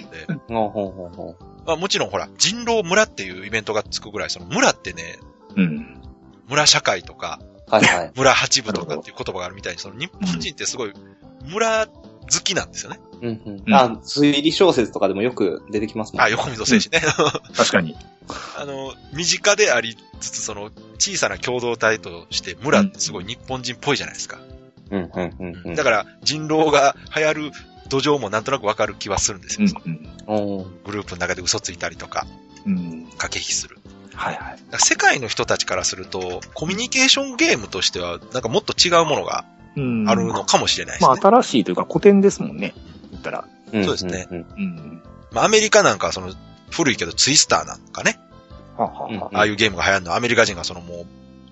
[0.48, 5.18] ほうほうほうほまあもちろんほら、人狼村っていうイベントがつくぐらい、その村ってね、
[5.55, 6.01] うん。
[6.48, 7.70] 村社会とか、う。
[7.74, 8.12] はいはい。
[8.16, 10.92] 村八部とかっていう言葉があるみたいに、その日本人ってすごい
[11.44, 11.92] 村好
[12.42, 13.01] きなんですよね。
[13.20, 17.03] うんうんうんあ、推理小説とかでもよく出てきますもんあ、横溝選手ね。
[17.57, 17.96] 確かに。
[18.57, 24.38] あの、身近でありつつ、その、小さな共同体として、村ってすごい日本人っぽいじゃないですか。
[24.90, 25.74] うんうんうんうん。
[25.74, 27.53] だから、人狼が流行る
[27.88, 29.68] 土壌もなんとなくわかる気はするんですよ。
[29.85, 30.83] うんうん。
[30.85, 32.27] グループの中で嘘ついたりとか、
[32.66, 33.07] うん。
[33.16, 33.79] 駆け引きする。
[34.14, 34.59] はいはい。
[34.79, 39.58] 世界の人たちからすると、コミュニケーションゲームとしては、なんかもっと違うものがうん。
[40.06, 41.08] あるのかもしれないですね。
[41.08, 42.74] まあ新しいというか古典ですもんね。
[43.10, 43.44] 言ったら。
[43.72, 45.02] うんそうですねうん。
[45.30, 46.32] まあ、アメリカなんかはその、
[46.70, 48.18] 古いけどツイスターなんかね、
[48.76, 51.06] はあはあはあああいうゲームが流行るのはアメリカ人がそのも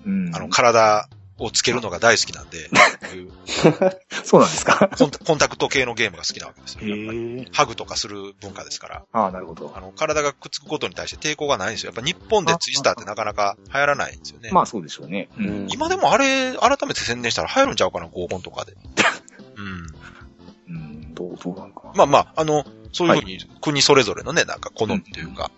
[0.05, 0.35] う、うん。
[0.35, 1.07] あの、体
[1.39, 2.69] をつけるのが大好きなんで、
[4.23, 4.89] そうなんですか？
[4.97, 6.87] コンタコンタクト系のゲームが好きなわけですよ。
[6.87, 7.45] やっぱりへえ。
[7.53, 9.03] ハグとかする文化ですから。
[9.13, 9.79] ああ、なるほどあ。
[9.79, 11.91] の、体がくっつくことに対して抵抗がないんですよ。
[11.95, 14.49] やっぱ日本でツイスターってなかなか流行らないんですよね。
[14.51, 15.29] まあそうでしょうね。
[15.37, 15.69] ううんん。
[15.71, 18.73] 今でもあれ、改めて宣伝したら流行るんちゃうかな、合コンとかで。
[19.57, 20.75] うん。
[20.75, 21.13] うん。
[21.13, 21.81] どう、どうなんか。
[21.95, 25.51] まあまあ、あの、そういうふうに国それぞれのね、なんか好みというか、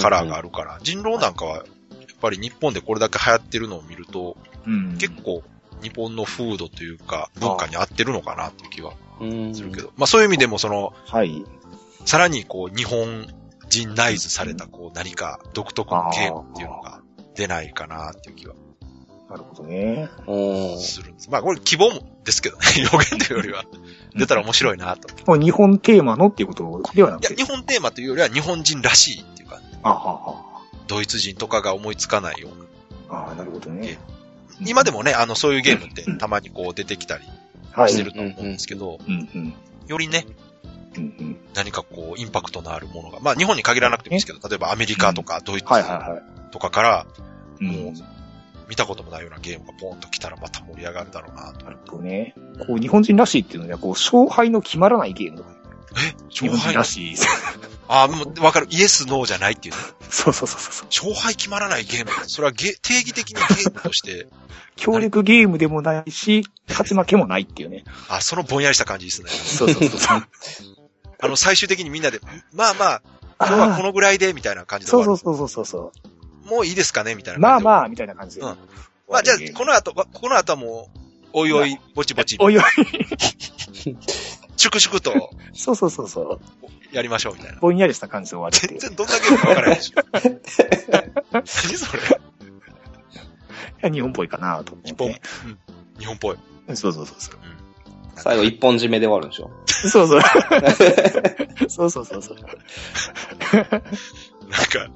[0.00, 1.64] カラーがあるから、人狼なんかは、やっ
[2.20, 4.98] ぱり日本でこれだけ流行ってるのを見ると、うん。
[4.98, 5.42] 結構
[5.82, 9.54] 日本の風土というか、文化に合ってるのかなっていう気はうん。
[9.54, 11.44] するけど、まあそういう意味でもその、はい。
[12.04, 13.26] さらにこう、日本
[13.68, 17.00] 人ナイズされたこう、何か独特のゲームっていうのが
[17.34, 18.54] 出ないかなっていう気は
[19.28, 20.08] なるほどね。
[20.26, 21.30] おーするんです。
[21.30, 23.64] まあこれ希望もですけどね、 予言というよりは、
[24.14, 25.08] 出たら面白いなと。
[25.24, 27.34] これ日本テーマのっていうことではなくいや、て。
[27.34, 32.48] 日本テーマというよりは日本人らしいっていうか、あははドイツ人とかが思いつかないよ
[33.10, 33.18] うな。
[33.18, 33.98] ああ、なるほどね。
[34.60, 37.24] 今でもね、あの、そういうゲームってたまにこう出てきたり
[37.72, 37.92] はい。
[37.92, 38.98] してると思うんですけど。
[39.86, 40.26] よりね。
[41.54, 45.66] 何かこう、インパクトのあるものが、まあ日本に限らなくてもいいですけど、例えばアメリカとかドイツ。
[46.52, 47.06] とかから、
[47.60, 47.94] うん。
[48.68, 51.64] 見たこともないようなゲームがポンと来たらまた盛り上がるだろうなと。
[51.64, 52.34] なるほどね。
[52.66, 55.44] こう、日本人らしいっていうのは、こう、勝敗の決まらないゲーム。
[55.44, 55.55] え日
[55.92, 57.16] 本人勝敗らしい。
[57.88, 58.66] あ あ、もうわかる。
[58.70, 59.80] イエス、ノーじゃないっていうね。
[60.10, 60.86] そうそうそうそう。
[60.86, 62.10] 勝敗決まらないゲーム。
[62.26, 64.26] それはゲ定義的にゲームとして、
[64.76, 67.84] 協力ゲームでもないし、勝ち負けもないっていうね。
[68.08, 69.30] あ、そのぼんやりした感じですね。
[69.30, 70.28] そうそうそうそう。
[71.18, 72.20] あの、最終的にみんなで、
[72.52, 73.02] まあまあ、
[73.40, 74.90] 今日はこのぐらいで、みたいな感じで。
[74.90, 75.92] そうそうそうそうそ
[76.44, 76.48] う。
[76.48, 77.60] もういいですかねみたいなまあ。
[77.60, 78.42] まあ、みたいな感じで。
[78.42, 78.56] うん
[79.08, 80.98] まあじゃあ、この後、この後はもう、
[81.32, 82.64] おいおい、ぼちぼち、おいおい。
[84.56, 86.40] 粛々と そうそうそうそう。
[86.92, 87.58] やりましょう、みたいな。
[87.60, 88.68] ぼんやりした感じで終わる。
[88.68, 90.02] 全然どんなゲームかわからないでしょ。
[91.32, 92.04] 何それい
[93.82, 95.20] や日本っぽいかなと思日本、ってね。
[95.46, 96.36] うん、日本っぽい。
[96.74, 97.38] そうそうそうそう。
[98.16, 99.50] 最後一本締めで終わるんでしょ？
[99.66, 100.20] そうそう。
[101.68, 102.36] そうそうそうそう。
[102.38, 104.88] なんか、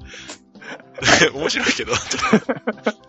[1.33, 1.97] 面白いけど、ち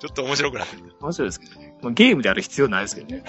[0.07, 0.77] ょっと、面白くなって。
[1.01, 1.75] 面白いですけどね。
[1.83, 3.25] まあ、ゲームである必要ないですけどね。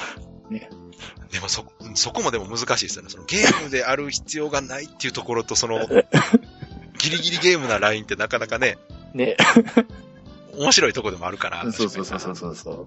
[1.33, 1.65] でもそ、
[1.95, 3.09] そこもでも難しいですよね。
[3.09, 5.79] そのゲームである必要がないっていうところと、その、
[6.99, 8.77] ギリギリゲームなラインってなかなかね、
[9.13, 9.35] ね。
[10.53, 11.63] 面白いとこでもあるかな。
[11.73, 12.77] そうそうそうそうそうそう。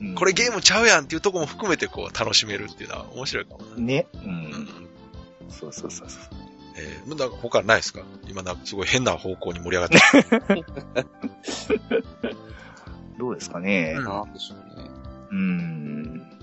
[0.00, 3.76] うんこれゲームちゃうやんっていうとこも含めてこう楽しめるっていうのは面白いかもな。
[3.76, 4.06] ね。
[4.12, 4.18] う。
[4.18, 4.68] うんん。
[5.48, 6.20] そうそうそうそう。
[6.76, 10.64] えー、なんか他ないですか今なんかすごい変な方向に盛り上がってる。
[13.18, 13.94] どうですかね。
[13.96, 14.90] うんなんでしょうね。
[15.30, 16.33] うーん。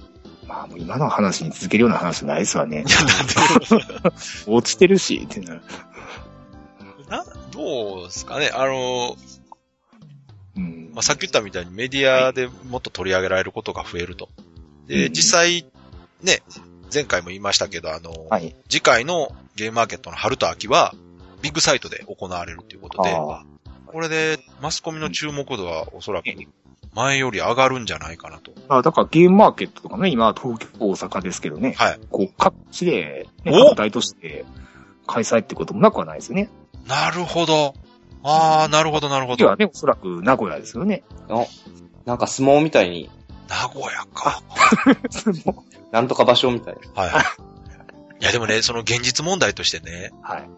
[0.51, 2.83] まあもう今の話に続けるような話ないですわね
[4.47, 5.61] 落ちてるし、ってなる。
[7.07, 9.15] な、どうですかねあの、
[10.57, 14.27] うんまあ、さっき言ったみたいにメディアでもっと取り上げられることが増えると。
[14.87, 15.65] で、うん実際、
[16.21, 16.43] ね、
[16.93, 18.53] 前回も言いましたけど、あの、はい。
[18.67, 20.93] 次回のゲームマーケットの春と秋は、
[21.41, 23.45] ビッグサイトで行われるということで、あ
[23.85, 26.27] これでマスコミの注目度はおそらく
[26.93, 28.51] 前より上がるんじゃないかなと。
[28.67, 28.77] あ。
[28.77, 31.73] あだからゲームマーケットとかね、今東京、大阪ですけどね。
[31.77, 31.99] はい。
[32.09, 34.45] こう、各地で、ね、大として
[35.07, 36.49] 開催ってこともなくはないですよね。
[36.87, 37.73] なるほど。
[38.23, 39.37] ああ、なるほど、なるほど。
[39.37, 41.03] 次はね、おそらく名古屋ですよね。
[41.29, 41.45] あ、
[42.05, 43.09] なんか相撲みたいに、
[43.47, 44.41] 名古屋か。
[45.91, 47.01] なんとか場所みたいな。
[47.01, 47.23] はいはい。
[48.21, 50.49] いや、でもね、その現実問題としてね、はい。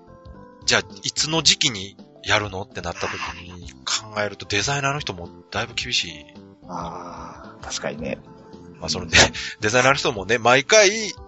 [0.65, 2.63] じゃあ、いつの時期にやるの？
[2.63, 6.25] ってなった時に考えるとデザイナーの人もだいぶ厳しい。
[6.67, 8.17] ああ、確かにね。
[8.79, 9.17] まあ、そのね、
[9.61, 11.22] デザイナーの人もね、毎回、うん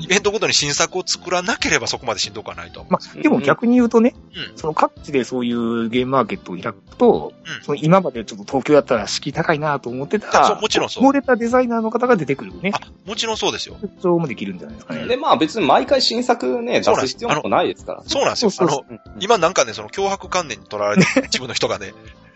[0.00, 2.86] イベントごとに新作を作らなければそこまでしんどくはないと。
[2.88, 12.72] まあ、でも逆に言うとね、うんその各地でそういうゲームマーケットを開くと、うんその今までちょっと東京だったら敷居高いなと思ってた、そうもちろんそう漏れたデザイナーの方が出てくるね。
[12.74, 13.76] あ、もちろんそうですよ。
[14.00, 15.06] それもできるんじゃないですかね。
[15.06, 18.02] で、まあ別に毎回新作ね、そうなんです出す必要もないですから。
[18.04, 18.50] そうなんですよ。
[18.50, 21.92] そうそうあの、うん今なんかね、その脅迫観念にとらわれてる一部の人がね、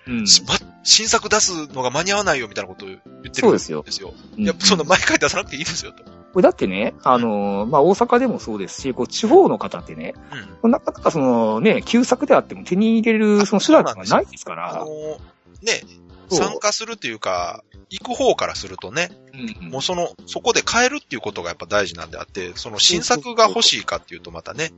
[0.07, 0.27] うん。
[0.83, 3.83] 新作出すのが間に合わないよみたいなことを言ってるんそうですよ。
[3.83, 4.15] ですよ。
[4.37, 6.03] うんいや、そんな毎回出さなくていいですよと。
[6.33, 10.15] これだってね、あのーまあ、大阪でもそうですし、こう、地方の方ってね、
[10.63, 10.71] うん。
[10.71, 14.75] なかなかそのね、旧作であっても手に入れるその手段がないですから。
[14.75, 15.83] あの、ね、
[16.29, 16.39] そう。
[16.39, 19.11] 参加するっていうか、行く方からするとね、
[19.61, 24.73] うんもうその、そこで買えるっていうことがやっぱ大事なんであって、その新作が欲しいかっていうとまたね、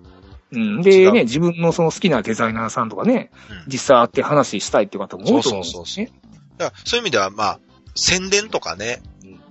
[0.52, 1.12] うん、違でう。
[1.12, 3.72] ね、自分のその好きなデザイナーさんとかね、うん。
[3.72, 6.12] 実際会って話したいっていう方も多いと思うんですよね。
[6.58, 7.60] だからそういう意味ではまあ、
[7.94, 9.00] 宣伝とかね、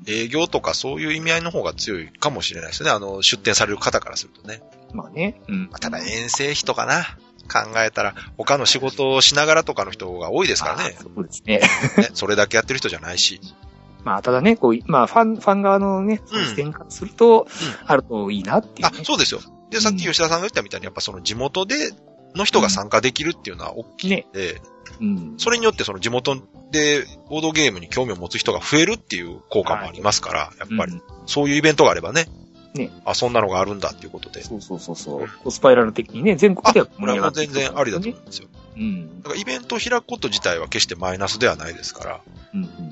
[0.07, 2.89] 営業とかそういう意味合いの方が強いかもしれないですね。
[2.89, 4.61] あの、出店される方からするとね。
[4.93, 5.41] まあね。
[5.47, 7.17] うんまあ、ただ遠征費とかな、
[7.51, 11.01] 考えたら、他の仕事をしながらとかの人が多いですからねあ。
[11.01, 11.59] そうですね。
[11.97, 13.39] ねそれだけやってる人じゃないし。
[14.03, 17.47] まあ、ただね、こう、まあ、ファン、ファン側のね、その視点からすると、
[17.85, 19.39] あるといいなっていうあね。、そうですよ。
[19.69, 21.93] で、さっき吉田さんが言ったみたいに、やっぱその地元で、
[22.35, 24.25] の人が参加できるっていうのは大きいね。
[24.29, 24.61] んで、
[25.01, 25.33] うん。
[25.37, 26.35] それによってその地元
[26.71, 32.27] でボードゲームに興味を持つ人が増えるっていう効果もありますから、やっぱりうんそういうイベントがあればね。
[32.73, 34.43] ねあ、そんなのがあるんだっていうことで。
[34.43, 35.51] そうそうそうそう。
[35.51, 38.47] スパイラル的にね、全国ではこれは全然ありだと思うんですよ。
[38.75, 39.21] うん。
[39.21, 42.21] だからイベントを開くこと自体は決してマイナスではないですから。
[42.53, 42.89] うんうんうん。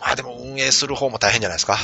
[0.00, 1.76] まあでも運営する方も大変じゃないですか。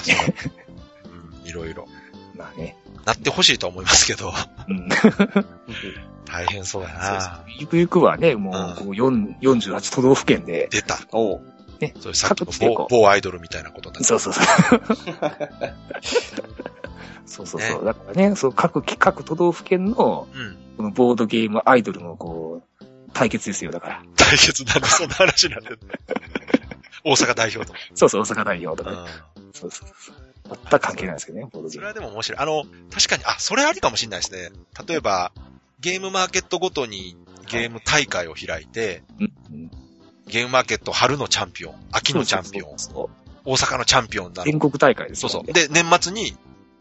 [1.43, 1.89] うん、いろいろ。
[2.37, 2.77] まあね。
[3.05, 4.33] なってほしいと思いますけど、
[4.69, 4.89] うん。
[6.31, 10.99] 大変そうだそうなそうゆくゆくはね、もうんう、こう、4 48都道府県で、出た。
[11.13, 11.41] おう
[11.81, 11.95] ね。
[12.01, 14.03] そういうさっきの某某アイドルみたいなことだ。
[14.03, 14.45] そうそうそう。
[17.27, 17.85] そうそうそう。
[17.85, 20.57] だからね、そう、各、各都道府県の、うん。
[20.77, 24.03] このボードゲームアイドルの、こう、対決ですよ、だから。
[24.17, 25.79] 対決なんでそんな話になってる。
[27.05, 27.75] 大阪代表と。
[27.95, 29.07] そうそう、大阪代表とか、うん。
[29.53, 30.15] そうそうそう。
[30.49, 31.87] 全く関係ないですけどね、ボードゲそれーム。
[31.89, 32.39] はでも面白い。
[32.39, 34.51] あの、確かに、あ、それありかもしれないですね。
[34.87, 35.33] 例えば、
[35.81, 37.17] ゲームマーケットごとに
[37.51, 39.03] ゲーム大会を開いて、
[40.27, 42.71] ゲームマーケット春のチャンピオン、秋のチャンピオン、
[43.45, 44.45] 大阪のチャンピオンなの。
[44.45, 45.53] 全国大会ですよそうそう。
[45.53, 46.37] で、年末に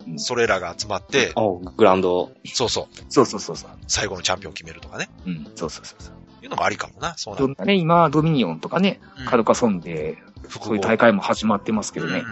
[0.08, 1.34] うんそれらが集まって、
[1.76, 2.32] グランド。
[2.46, 3.70] そうそう、そうそうそうそう。
[3.88, 5.10] 最後のチャンピオンを決めるとかね。
[5.26, 6.16] うん、そうそうそうそう。
[6.44, 10.18] いうのもありかもな、そうなんなね、今、ドミニオンとかね、うんカルカソンで、
[10.50, 12.24] そういう大会も始まってますけどね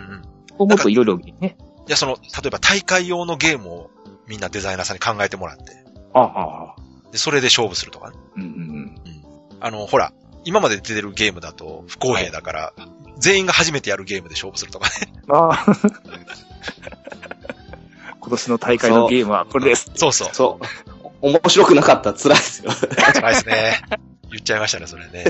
[0.58, 1.58] うんもっといろいろね。
[1.88, 3.91] いや、その、例えば大会用のゲームを
[4.25, 5.85] みんなデザイナーさんに考えてもらって、
[6.15, 7.12] ああ、ああ。
[7.12, 8.17] で、それで勝負するとかね。
[8.38, 8.95] うんうん
[9.62, 10.12] あの、ほら、
[10.43, 12.73] 今まで出てるゲームだと不公平だから、
[13.17, 14.95] 全員が初めてやるゲームで勝負するとかね。
[15.28, 15.36] うん。
[15.36, 15.65] ああ。
[18.19, 19.91] 今年の大会のゲームはこれです。
[19.95, 20.30] そうそう。
[20.34, 20.65] そう。
[21.21, 22.71] 面白くなかったら辛いですよ。
[22.71, 23.82] 辛いですね。
[24.32, 25.23] 言っちゃいましたね、それね。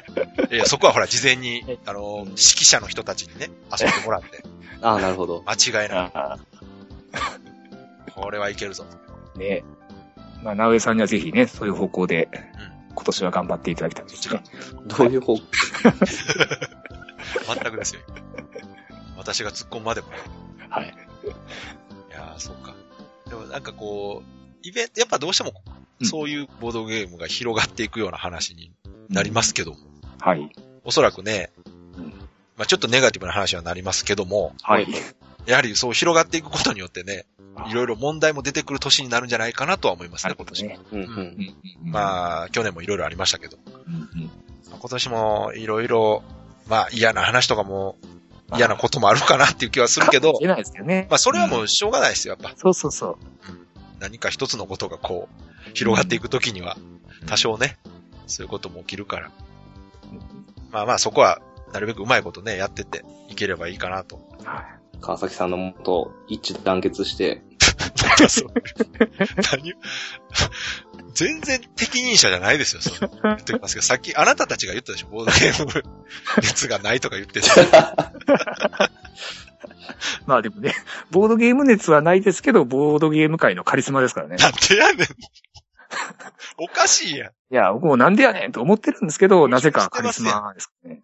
[0.50, 4.42] いや、そこはほら、事前に、あの、指揮者の人たちにね、遊んでもらって、
[4.80, 5.44] ああ、なるほど。
[5.46, 6.10] 間違いない。
[6.14, 6.38] あ
[8.14, 8.86] これはいけるぞ。
[9.34, 9.62] あね
[10.42, 12.28] まあ、直江さんにはぜひね、そういう方向で、
[12.94, 14.42] 今年は頑張っていただきたいですね。
[14.86, 15.42] どういう方向？
[17.46, 18.00] 全くですよ。
[19.16, 20.08] 私が突っ込むまでも。
[20.68, 20.86] はい。
[20.86, 20.88] い
[22.12, 22.74] やー、そうか。
[23.28, 24.26] でもなんかこう、
[24.62, 25.52] イベント、やっぱどうしても、
[26.00, 28.70] うんそういうボードゲームが広がっていくような話に
[29.08, 29.78] なりますけども、
[30.20, 30.52] はい。
[30.84, 31.50] おそらくね、
[31.96, 32.04] うん
[32.54, 34.86] まあちょっとネガティブな話はなりますけども、はい。
[35.46, 37.26] やはりそう広がっていくことによってね、
[37.68, 40.64] いろいろ問題も出てくる年になるんじゃないかなとは思いますね、今年。
[40.64, 40.78] ね。
[40.92, 41.04] うんう。
[41.04, 43.56] うんんうんまあ、去年もいろいろありましたけど、
[43.86, 44.30] うんうん
[44.78, 46.22] 今年もいろいろ、
[46.68, 47.96] まあ嫌な話とかも、
[48.56, 51.06] 嫌なこともあるかなっていう気はするけどかもし、れないですけどね。
[51.08, 52.56] まあそれはもうしょうがないですよ、やっぱ。
[52.56, 53.16] そうそうそう。
[54.00, 56.76] 何か一つのことがこう、広がっていくときには、
[57.26, 57.78] 多少ね、
[58.26, 59.30] そういうことも起きるから。
[60.70, 61.40] まあまあそこは、
[61.72, 64.20] なるべくうまいことね、やってっていければいいかなと。
[64.44, 67.42] はい川崎さんのもと一致団結して、
[69.52, 69.76] 何を？
[71.12, 75.82] 全然適任者じゃないですよ、それ言ってますけど、さっきあなたたちが言ったでしょ、ボードゲーム
[76.42, 78.12] 熱がないとか言ってた。
[80.26, 80.74] まあでもね、
[81.10, 84.36] ボードゲーム熱はないですけど、ボードゲーム界のカリスマですからね。
[84.36, 85.06] なんでやねん。
[86.58, 87.30] おかしいやん。
[87.30, 91.02] いや、僕もなんでやねんと思ってるんですけど、なぜかカリスマですね。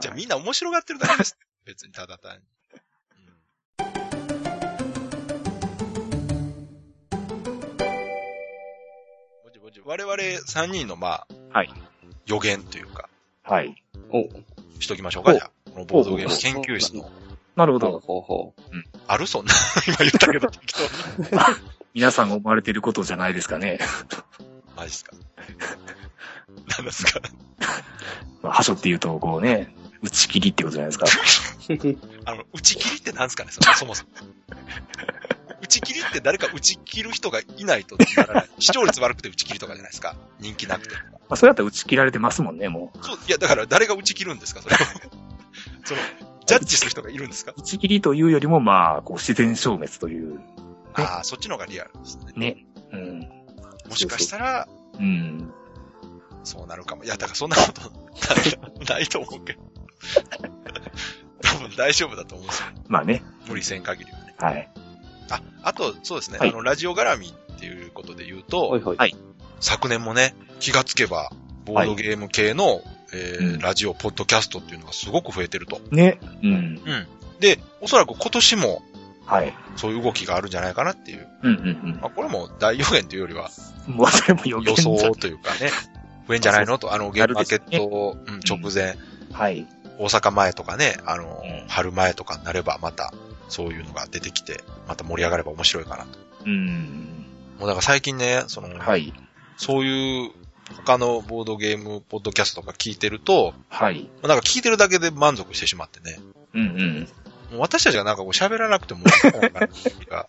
[0.00, 1.38] じゃあみんな面白がってるだけです。
[1.64, 2.42] 別にただ単に。
[9.84, 11.70] 我々3人のまあ、はい。
[12.26, 13.08] 予言というか、
[13.42, 13.82] はい。
[14.10, 14.28] お、
[14.80, 15.50] しときましょうか、おじゃあ。
[15.72, 17.10] このボードゲーム研究室の。
[17.56, 18.00] なるほど。
[18.00, 18.54] ほうほ
[19.06, 19.52] あるそんな？
[19.86, 21.28] 今言ったけど、適当に。
[21.92, 23.78] 皆さんが思われていることじゃないですかね。
[24.76, 25.12] マジっすか？
[26.78, 27.20] 何ですか？
[28.42, 31.06] まあ、はしょって言うと、こうね、打ち切りってことじゃないですか。
[31.06, 31.98] う。
[32.24, 34.10] あの、打ち切りって何ですかね、そのそもそも。
[35.64, 38.48] 打ち切りって誰か打ち切る人がいないとならない。
[38.58, 40.14] 視聴率悪くて打ち切りとかじゃないですか。
[40.40, 40.94] 人気なくて。
[40.94, 41.00] ま
[41.30, 43.04] あ、それだったら打ち切られてますもんね、もう。
[43.04, 44.78] そう、いや、だから誰が打ち切るんですか、それを。
[45.84, 46.00] その、
[46.46, 47.52] ジャッジする人がいるんですか？
[47.56, 50.40] 打ち切りというよりも、まあ、こう、自然消滅という、
[50.94, 52.32] ああ、そっちの方がリアルですね。
[52.36, 52.66] ね。
[52.92, 53.20] うん。
[53.88, 55.50] もしかしたら、うん。
[56.44, 57.04] そうなるかも。
[57.04, 59.60] いや、だからそんなことないないと思うけど。
[61.42, 62.66] 多分大丈夫だと思うんですよ。
[62.88, 63.22] まあね。
[63.48, 64.34] 無理せん限りはね。
[64.38, 64.70] はい。
[65.30, 66.38] あ、あと、そうですね。
[66.38, 68.68] はいあの、ラジオ絡みっていうことで言うと。
[68.96, 69.16] はい
[69.60, 71.30] 昨年もね、気がつけば、
[71.64, 72.82] ボードゲーム系の、
[73.14, 75.80] えーうんラジオ、ポッドキャストっていうのがすごく増えてると。
[75.90, 76.18] ね。
[76.42, 76.52] うん。
[76.52, 77.06] うん。
[77.40, 78.82] で、おそらく今年も
[79.24, 79.54] はい。
[79.76, 81.26] そういう動きがあるんじゃないかなっていう。
[81.42, 83.50] うんうんまあ、これも大予言というよりは
[83.88, 83.94] うん。
[83.94, 85.70] もうそれも予予想というかね、
[86.28, 86.76] 増えんじゃないの？
[86.76, 88.98] と、あの、ゲームマーケット、うん、直前、
[89.32, 89.66] はい。
[89.98, 93.14] 大阪前とかね、あの、うん春前とかになればまた、
[93.48, 96.18] そういうのが出てきて、また盛り上がれば面白いかなと。
[96.46, 97.26] うん。
[97.58, 99.12] もうだから最近ね、その、はい。
[99.56, 100.30] そういう
[100.84, 104.08] 他のボードゲーム、ポッドキャストとか聞いてると、はい。
[104.22, 106.18] なんか聞いてるだけで満足してしまってね。
[106.54, 107.08] うんうん。
[107.52, 110.28] もう私たちがなんかこう喋らなくてもが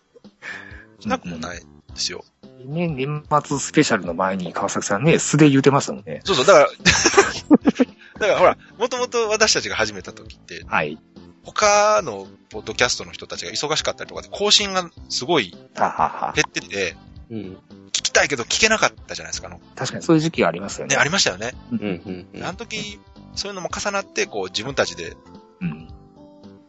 [1.00, 2.24] しなくもないんですよ。
[2.64, 6.20] ね、年末スペシャルの前に川崎さんね、素で言うてましたもんね。
[6.24, 6.66] そうそう、だから、
[8.18, 10.98] だからほら、もともと私たちが始めた時って、はい。
[11.46, 15.50] 他のポッドキャストの人たちが忙しかったりとかで更新がすごい。
[15.50, 16.96] 減ってて、
[17.30, 17.38] うん。
[17.38, 19.48] 聞きたいけど聞けなかったじゃないですか。
[19.48, 20.96] あの確かにそういう時期がありますよね。
[20.96, 21.54] ね、ありましたよね。
[21.70, 21.78] うん。
[21.78, 22.26] うん。
[22.34, 22.98] うんあの時、
[23.36, 25.16] そういうのも重なって、こう自分たちで
[25.60, 25.88] うん。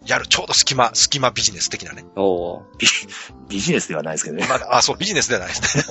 [0.06, 2.06] やるちょうど隙間、隙間ビジネス的なね。
[2.16, 2.63] おー
[3.50, 4.48] ビジネスではないですけどね。
[4.48, 5.84] まあ、あ、そう、ビジネスではないですね。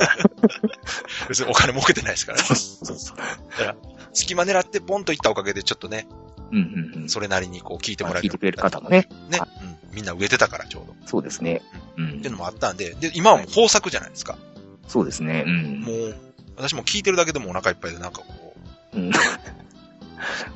[1.29, 2.45] 別にお金儲けてないですからね。
[2.45, 2.57] そう
[2.99, 3.17] そう。
[4.15, 6.07] 隙間狙ってポンといったおかげでちょっとね、
[6.53, 7.09] うんうんうん。
[7.09, 8.29] それなりにこう聞いてもらえる。
[8.29, 9.09] まあ聞いてくれる方もね。
[9.31, 9.77] ね、うん。
[9.95, 10.93] みんな植えてたからちょうど。
[10.93, 11.63] っそうですね。
[11.97, 12.33] うんていう。
[12.33, 14.37] のもあったんで、で、今はもう豊作じゃないですか。
[14.87, 15.45] そうですね。
[15.47, 15.81] うん。
[15.83, 16.17] もう、
[16.57, 18.55] 私も聞いてるだけでもお腹いっぱいでなんかこ
[18.95, 19.11] う、うん。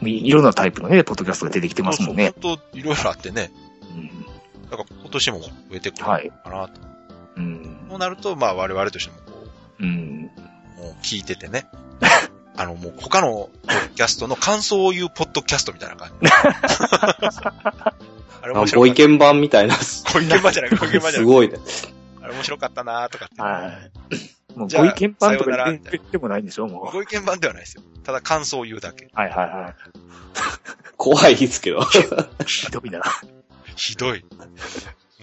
[0.09, 2.27] い いろんなタイプのね、ポッドキャストが出てきてますもんね。
[2.27, 3.51] そうそう本当いろいろあってね、
[3.95, 4.11] うん
[4.71, 5.39] だから今年も
[5.71, 6.31] 植えてくるのはい。
[6.31, 6.81] かなと。
[7.37, 7.77] うん。
[7.91, 9.49] そうなると、まあ我々としてもこ
[9.81, 10.31] うん。
[10.79, 11.67] う、もう聞いててね。
[12.61, 16.29] あの、もう他のポッドキャストの感想を言うポッドキャストみたいな感じ。
[16.29, 17.95] あ
[18.47, 18.77] れあ面白かった。
[18.77, 19.75] ご意見版みたいな。
[19.77, 21.25] すご意見番じゃない、ご意見番じゃない。
[21.25, 21.59] ごいね。
[22.21, 23.41] あれ面白かったなとかって。
[23.41, 23.73] は
[24.55, 24.59] い。
[24.59, 26.93] もうご意見番とか言ってでもないんでしょもう。
[26.93, 27.83] ご意見番ではないですよ。
[28.05, 29.09] ただ感想を言うだけ。
[29.15, 29.75] はいはいは
[30.99, 31.81] 怖いですけど。
[31.81, 31.85] い。
[32.45, 33.01] ひどいな。
[33.75, 34.23] ひどい。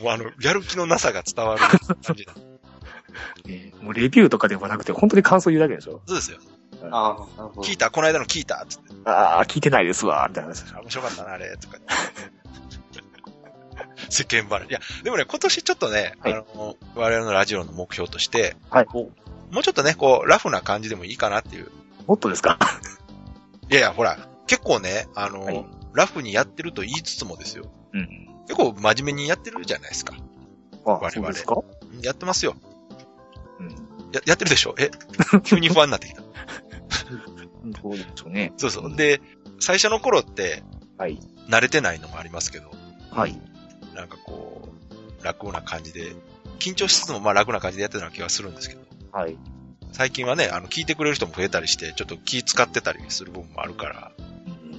[0.01, 2.33] もうあの、やる気のなさが伝わる感じだ。
[3.45, 6.39] ねもうレビューとかではなくて、本当に感想言うだけでしょそうですよ。
[6.91, 7.89] ああ、なるほど聞いた？
[7.91, 8.65] この間の聞いた？
[8.67, 8.93] つって。
[9.05, 11.57] ああ、聞いてないですわ、みたいな話でしょあ面白かったな、あれ。
[11.57, 11.77] とか。
[14.09, 14.67] 世間話。
[14.69, 18.87] いや、でもね、今年ちょっとね、はいあの、我々のラジオの目標として、はい。
[18.93, 19.11] も
[19.59, 21.71] うちょっとね、こう、ラフな感じでもいいかなっていう。
[22.05, 22.57] もっとですか？
[23.69, 27.65] いやいや、ほら、結構ね、あの、はいラフにやってると言いつつもですよ。
[27.91, 28.29] うん。
[28.47, 30.13] 結構真面目にやってるじゃないですか。
[30.85, 31.55] あ我々そうですか？
[32.03, 32.55] やってますよ。
[33.59, 33.69] うん。
[34.13, 34.75] や、やってるでしょ？
[34.77, 34.91] え？
[35.43, 36.21] 急に不安になってきた。
[37.71, 38.53] どうでしょうね。
[38.57, 38.95] そうそう。
[38.95, 39.21] で、
[39.59, 40.63] 最初の頃って、
[40.97, 41.19] はい。
[41.47, 42.71] 慣れてないのもありますけど、
[43.11, 43.39] はい。
[43.95, 44.69] なんかこ
[45.21, 46.15] う、楽な感じで、
[46.59, 49.37] 緊張しつつもまあ楽な感じでやってるような気がするんですけど、はい。
[49.91, 54.71] 最近はね、あの、聞いてくれる人も増えたりして、ちょっと気使ってたりする部分もあるから、うん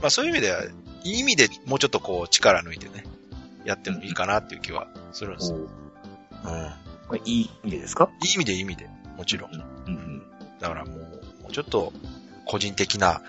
[0.00, 0.64] まあそういう意味では、
[1.04, 3.04] いい意味でもうちょっとこう力抜いてね、
[3.64, 5.58] やってもいいかなっていう気はするんですよ。
[5.58, 5.68] おううん。
[5.68, 5.70] い
[6.48, 6.70] ま
[7.12, 8.10] あいい意味でですか？
[8.22, 9.50] い意味でいい意味で、もちろん。
[9.52, 10.22] うん。
[10.60, 10.98] だからもう、
[11.42, 11.92] もうちょっと、
[12.46, 13.22] 個人的な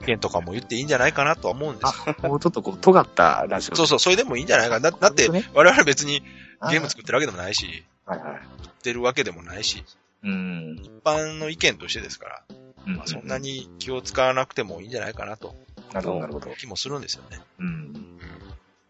[0.00, 2.28] 意見とかも言っていいんじゃないかなとは思うんですよ。
[2.28, 3.76] もうちょっとこう、尖ったラジオ。
[3.76, 4.90] そうそう、それでもいいんじゃないかな。
[4.90, 6.22] だだって我々別に
[6.70, 8.32] ゲーム作ってるわけでもないし、はいはい。
[8.32, 9.84] 売ってるわけでもないし、
[10.22, 10.76] うん。
[10.82, 12.42] 一般の意見としてですから、
[12.86, 13.38] うんまあ、そんな。
[13.38, 15.54] に気を使わなくてもいいんじゃないかなと、
[15.92, 16.50] なるほど、なるほど。
[16.58, 17.40] 気もするんですよね。
[17.58, 17.92] うん。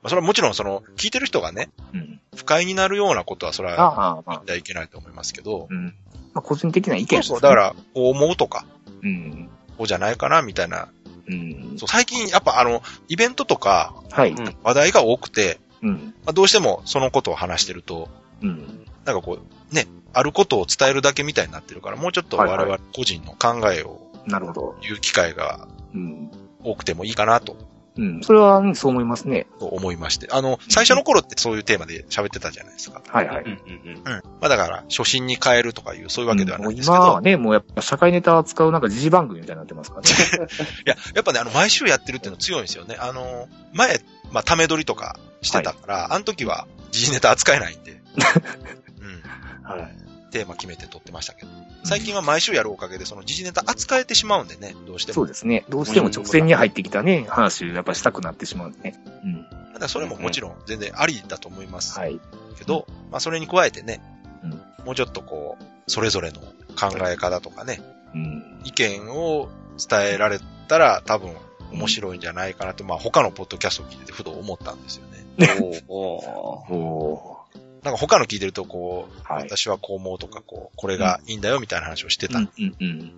[0.02, 2.20] まあ、それはもちろんその、聞いてる人がね、うん。
[2.36, 4.44] 不快になるようなことはそれはああ、まあ言っ。
[4.44, 5.94] てはいけないと思いますけど、うん。
[6.34, 7.40] まあ個人的な意見ですねそうそう。
[7.40, 8.66] だか、ら、こう思うとか、
[9.02, 9.50] うん。
[9.76, 10.88] こうじゃないかな、みたいな。
[11.28, 11.74] うん。
[11.78, 14.30] そう最近、やっぱあの、イベントとか、はい。
[14.30, 16.14] うん話題が多くて、うん。
[16.24, 18.08] まあ、どうしてもそのことを話してると、
[18.42, 18.86] うん。
[19.04, 24.76] なんかこう、ね、あることを伝えるだけみたいになってるから、もうちょっと我々個人の考えをなるほど。
[24.82, 26.30] 言う機会がうん。
[26.64, 27.56] 多くてもいいかなと
[27.96, 28.20] うん。
[28.22, 29.46] それは、うんそう思いますね。
[29.60, 30.28] 思いまして。
[30.30, 33.02] あの、最初の頃ってそういうテーマで喋ってたじゃないですか。
[33.06, 33.44] はいはい。
[33.44, 34.04] うんうんうん。
[34.04, 36.96] まあだから、初心に変えるとかいう、そういうわけではもないうですけど。
[36.96, 40.08] 今はね、もうやっぱ社会ネタ扱うなんか時事番組みたいになってますからね。
[40.86, 42.96] いや、やっぱね、あの、毎週やってるっていうの強いんですよね。
[42.98, 48.02] あの、前、まあ、ため撮りとかしてたから、あの時は、時事ネタ扱えないんで。
[49.00, 49.22] うん。
[49.62, 50.01] はい。
[50.32, 51.48] テーマ決めて撮ってましたけど。
[51.84, 55.14] 最近は毎週やるおかげで、その時事ネタ扱えてしまうんでね、どうしても。
[55.14, 55.64] そうですね。
[55.68, 59.00] どうしても直線に入ってきたね、話をやっぱしたくなってしまうんでね。
[59.24, 59.42] うん。
[59.42, 62.20] だからそれももちろん全然ありだと思いますはい。
[62.58, 64.00] けど、まあそれに加えてね、
[64.42, 67.80] うんもうちょっとこう、それぞれの考え方とかね、
[68.14, 68.60] うん。
[68.64, 71.36] 意見を伝えられたら多分
[71.72, 75.22] 面白いんじゃないかなと、まあ他のポッドキャストを聞いててふと思ったんですよね。
[75.88, 76.16] お
[76.74, 77.31] お
[77.82, 79.42] なんか他の聞いてるとこう、ーはい。
[79.44, 82.38] 私はこう思うとか、こう、これがいいんだよみたいな話をしてた。
[82.38, 83.12] うんうんうん。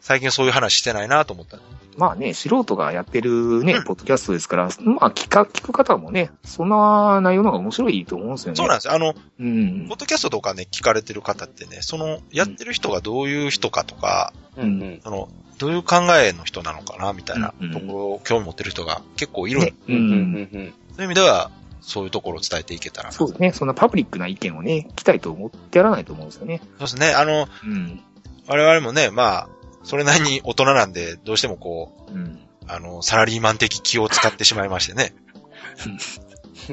[0.00, 1.58] 最近そういう話してないなと思った。
[1.96, 8.56] まあね、素人がやってるねうん、ポッドキャストですから、まあ聞か、聞く方もね、そんな内容の方が面白いと思うんですよね。
[8.56, 8.94] そうなんですよ。
[8.94, 9.96] あの、うんポッ。
[9.96, 15.00] ドキャストとかね、聞かれてる方ってね、その、やってる人がどういう人かとか、うんうん。
[15.02, 19.76] その、どういう考えの人なのかな、みたいなうんところを興味持ってる人が結構いるんで、ね。
[19.88, 20.14] ううんうんん。
[20.36, 21.50] うんそういう意味では、
[21.86, 23.12] そういうところを伝えていけたらな。
[23.12, 23.52] そうですね。
[23.52, 26.60] そんなパブリックな意見をね、聞きたいと思ってやらないと思うんですよね。
[26.60, 27.12] そうですね。
[27.12, 28.02] あの、うん。
[28.48, 29.48] 我々もね、まあ、
[29.84, 32.40] それなりに大人なんで、どうしてもこう、うん。
[32.66, 35.14] あの、サラリーマン的気を使ってしまいましてね。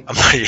[0.08, 0.46] あんまり、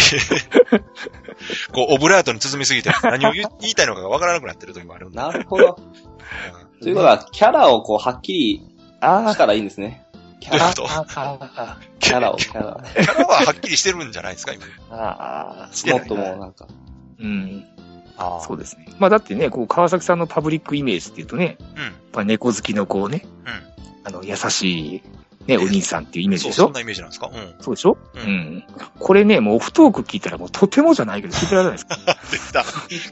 [1.72, 5.18] こう、オブラートに包みすぎて、何を言いたいのかがわからなくなってる時もあるんで。
[5.18, 5.78] なるほど。
[5.78, 10.05] うんということは、キャラをこう、はっきりあしたらいいんですね。
[10.46, 12.84] キャラ、とあああキャラを、キャラ。
[12.84, 14.66] キャラははっきりしてるんじゃないですか、今。
[14.92, 16.68] ああもっともうなんか。
[17.20, 17.66] うん。
[18.18, 18.88] あそうですね。
[19.00, 21.84] まあだってね、こう、川崎さんのパブリックイメージっていうとね、うん。
[21.84, 24.08] やっぱ猫好きのこうね、うん。
[24.08, 25.04] あの、優しい、
[25.48, 26.64] ね、お兄さんっていうイメージそう、でしょ？
[26.66, 27.30] そんなイメージなんですか？
[27.34, 27.56] うん。
[27.60, 27.98] そうでしょ？
[28.14, 28.64] ううんん。
[29.00, 31.98] これね、もうオフトーク聞いたらもうとてもじゃないけど聞いてられないですか？
[32.32, 32.64] 出た。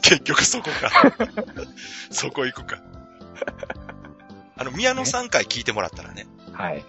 [0.01, 1.13] 結局そこか。
[2.11, 2.77] そこ行くか。
[4.55, 6.83] あの、宮野さん回聞いてもらったらね、はい。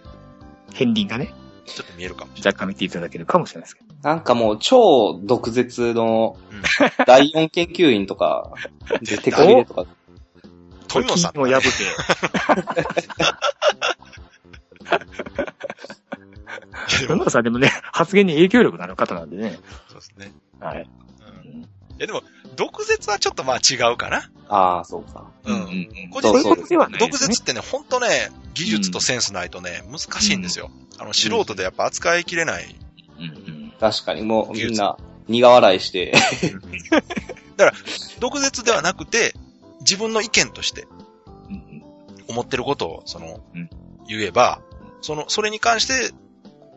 [0.73, 1.35] 片鱗がね、
[1.67, 2.53] ちょっと見えるかもしれない。
[2.55, 3.95] 若干見ていただけるかもしれないですけど。
[4.03, 6.62] なんかもう、超毒舌のうん、
[7.07, 8.53] 第四研究員とか、
[9.03, 9.87] で、手こ入れとか。
[10.89, 11.69] 富野さん、金を破って。
[16.85, 19.59] いやでも富野さんでもね、発言に影響力のある方なんでね。
[19.89, 20.33] そうですね。
[20.61, 20.89] はい。
[21.45, 21.62] うん。
[21.62, 21.67] い
[21.99, 22.23] やでも、
[22.55, 24.30] 毒舌はちょっとまあ違うかな。
[24.48, 25.30] ああ、そうか。
[25.44, 26.11] うんうん。
[26.11, 30.70] 個人的にはね毒舌ってね、ほんとね、技術とセンスないとね、難しいんですよ。
[30.98, 32.76] あの、素人でやっぱ扱いきれない。
[33.18, 33.72] うんうん。
[33.80, 34.96] 確かに、もうみんな、
[35.28, 36.12] 苦笑いして、
[37.57, 37.76] だから、
[38.20, 39.34] 毒舌ではなくて、
[39.80, 40.86] 自分の意見として
[41.48, 41.82] うん
[42.28, 43.68] 思ってることを、そのうん、
[44.09, 44.61] 言えば、
[45.00, 46.14] その、それに関して、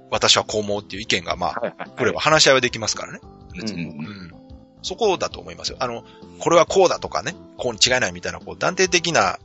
[0.09, 1.89] 私はこう思うっていう意見が、まあ、はいはい。
[1.97, 3.19] これは話し合いはできますからね。
[3.55, 4.36] うんうんうん。
[4.81, 5.77] そこだと思いますよ。
[5.79, 6.03] あの、
[6.39, 9.39] これはこうだとかね、こうに違いないみたいな、こう、断定的な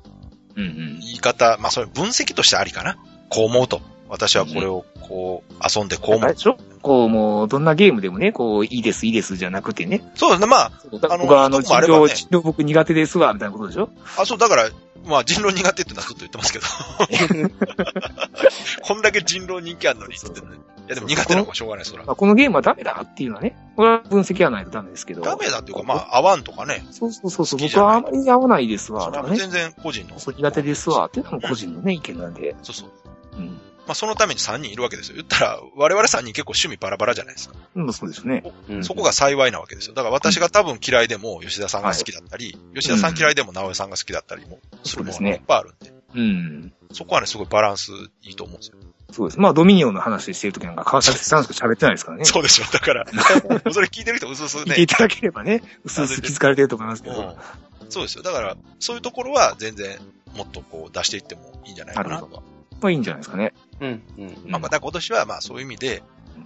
[0.56, 0.98] うんうん。
[1.00, 2.96] 言い方、まあ、それ分析としてありかな。
[3.28, 3.80] こう思うと。
[4.12, 6.24] 私はこれを、こう、遊んでこう思う。
[6.24, 6.58] あれでしょ？
[6.82, 10.02] こう、もう、どんなゲームでもね、こう、いいです、いいです、じゃなくてね。
[10.16, 10.46] そうですね。
[10.46, 10.70] まあ、あ
[11.16, 13.88] の僕はあの、人いいとこもあればね狼、人狼僕苦手ですわ、みたいなことでしょ？
[14.18, 14.68] あ、そう、だから、
[15.06, 16.66] まあ、人狼苦手ってのはずっと言ってますけど。
[18.82, 20.48] こんだけ人狼人気あるのにって言ってね。
[20.86, 22.04] いや、でも苦手なのがしょうがない、そら。
[22.04, 25.22] まあこのゲームはダメだっていうのはね、これは分析はないとダメですけど。
[25.22, 26.84] ダメだっていうか、まあ、合わんとかね。
[26.90, 29.18] そうそうそうそう、僕はあまり合わないですわ、それ。
[29.18, 30.18] は全然個人の。
[30.18, 32.54] そう苦手ですわ、っていうのも個人のね、意見なんで。
[32.62, 32.90] そうそう。
[33.38, 33.58] うん。
[33.86, 35.16] まあ、そのために3人いるわけですよ。
[35.16, 37.56] 言ったら、我々3人結構趣味バラバラじゃないですか。
[37.74, 38.44] うん、そうですね。
[38.68, 39.94] うんそこが幸いなわけですよ。
[39.94, 45.92] だから私が多分嫌いでも吉田さんが好きだったり、吉田さん嫌いでも直江さんが好きだったりもするものがいっぱいあるんで。
[46.14, 46.72] うん。
[46.92, 47.90] そこはね、すごいバランス
[48.22, 48.76] いいと思うんですよ。
[49.10, 49.40] そうです。
[49.40, 52.24] まあ、ドミニオンの話してるときなんか、川崎さんしか喋ってないですからね。
[52.24, 52.64] そうでしょ。
[52.72, 53.06] だから、
[53.72, 54.62] それ聞いてる人うすうすね。
[54.62, 57.20] 聞いていただければね、うすうす気づかれてると思いますけど。
[57.20, 57.34] うん
[57.88, 58.22] そうですよ。
[58.22, 59.98] だから、そういうところは全然
[60.34, 62.42] もっとこう出していってもいいんじゃないかなと。
[62.80, 63.52] まあ、いいんじゃないですかね。
[63.82, 64.02] うん。
[64.16, 64.50] うん。
[64.50, 66.02] まあ、また今年はまあそういう意味で、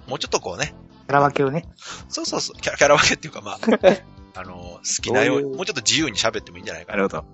[0.09, 0.75] もうちょっとこうね、
[1.07, 1.65] キャラ分けをね。
[2.09, 3.59] そうそうそう、キャラキャラ分けっていうかまあ、
[4.41, 6.99] あの、好きなように、もうちょっと自由に喋ってもいいんじゃないかな。
[6.99, 7.25] なるほど。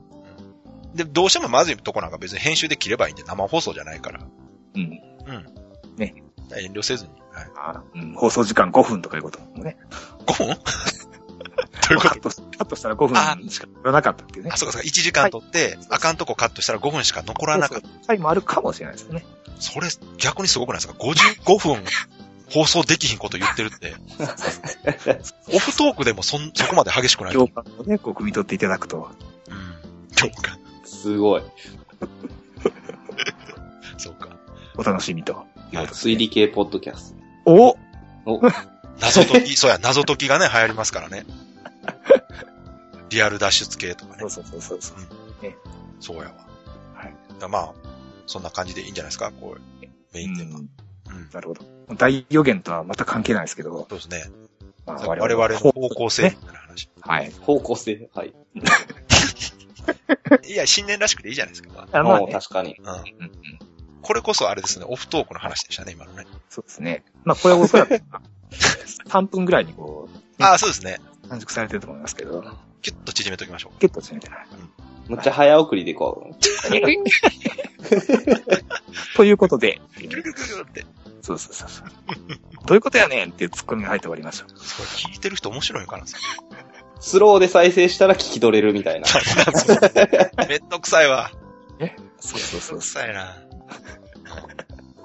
[0.95, 4.21] で、どうしてもまずいとこなんか別に編集で切ればいいんで、生放送じゃないから。
[4.75, 4.83] うん。
[4.83, 5.47] うん。
[5.97, 6.15] ね。
[6.55, 7.11] 遠慮せずに。
[7.33, 7.51] はい。
[7.57, 9.79] あうん、放送時間5分とかいうこともね。
[10.27, 10.57] 5分？
[11.89, 12.09] どういうこと？
[12.09, 13.07] カットしカットしたら5
[13.39, 14.57] 分しか乗らなかったっていうねあ、。
[14.57, 17.87] そうかそうか、1時間取って、あかんとこカットしたら5分しか残らなかった。
[17.87, 19.25] そうそう回もあるかもしれないですよね。
[19.59, 19.89] それ、
[20.19, 21.85] 逆にすごくないですか ?55 分
[22.51, 23.95] 放送できひんこと言ってるって。
[25.55, 27.33] オフトークでもそん、そこまで激しくない。
[27.33, 29.11] 共感をね、こう、汲み取っていただくと。
[29.49, 30.09] うん。
[30.15, 30.59] 共感。
[30.85, 31.43] すごい。
[33.99, 34.29] そうか。
[34.77, 35.93] お楽しみということで。
[35.93, 37.79] 推理系ポッドキャスおト。
[38.27, 38.41] お、
[39.01, 41.25] 謎解き、そうや、謎解きがね、流行りますからね。
[43.13, 44.31] リアル脱出系とかねそう。
[44.31, 44.99] そうそうそうそう。
[46.01, 46.35] そうやわ。
[46.95, 47.15] はい。
[47.39, 47.73] だまあ、
[48.27, 49.31] そんな感じでいいんじゃないですか？
[49.33, 49.61] こう、
[50.15, 50.59] メインテーマ。
[50.59, 51.31] ううんん。
[51.33, 51.65] なるほど。
[51.97, 54.25] 大予言とはまた関係ないですけど、そうですね。
[54.87, 56.89] まあ我々の方向性みたいな話。
[57.01, 57.31] はい。
[57.41, 58.09] 方向性。
[58.15, 58.35] はい。
[60.49, 61.87] いや、新年らしくていいじゃないですか。
[61.93, 62.81] まあまあね、お確かに。
[62.85, 62.99] あうん。
[62.99, 63.33] うんうん
[64.05, 66.27] これこそあれですね、オフトークの話でしたね、今のね。
[66.51, 67.05] そうですね。
[67.23, 68.03] まあ、これおそらく、
[69.09, 70.99] 3分ぐらいにこう、ああ、そうですね。
[71.29, 72.43] 短縮されてると思いますけど、
[72.81, 73.79] キュッと縮めときましょう。
[73.81, 74.47] ゲットしてみてない。
[75.09, 76.35] むっちゃ早送りでいこう。
[79.17, 80.87] ということで、キュルキュルキュルキュルって。
[81.23, 81.87] そうそうそうそう。
[82.67, 84.45] どういうことやねんっていうツッコミが入って終わりました。
[84.47, 86.17] これ聞いてる人面白いんかなそ
[87.01, 89.09] スローで再生したら聞き取れるみたいな。
[90.39, 91.33] れめんどくさいわ。
[92.21, 92.83] そうそうそうめんどく。
[92.85, 93.37] さいな。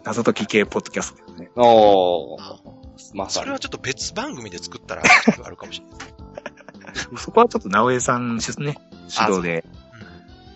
[0.04, 1.50] 謎解き系ポッドキャストですね。
[1.56, 2.40] おー。
[3.14, 3.60] まさにそれは。
[3.60, 5.04] ちょっと別番組で作ったら
[5.44, 6.27] あるかもしれない。
[7.18, 8.78] そこはちょっと直江さんしね、
[9.20, 9.64] 指導で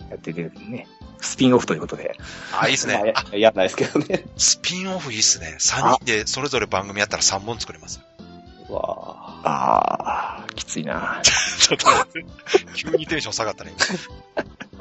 [0.04, 0.86] うんやっていけるね。
[1.20, 2.16] スピンオフということで。
[2.52, 2.94] あ、いいっすね。
[3.14, 4.24] あ、まあややんないですけどね。
[4.36, 5.56] スピンオフいいっすね。
[5.58, 8.00] 3人でそれぞれ番組やったら3本作れます。
[8.68, 12.24] うわあー、きついな ちょっと待って。
[12.74, 13.72] 急にテンション下がったね。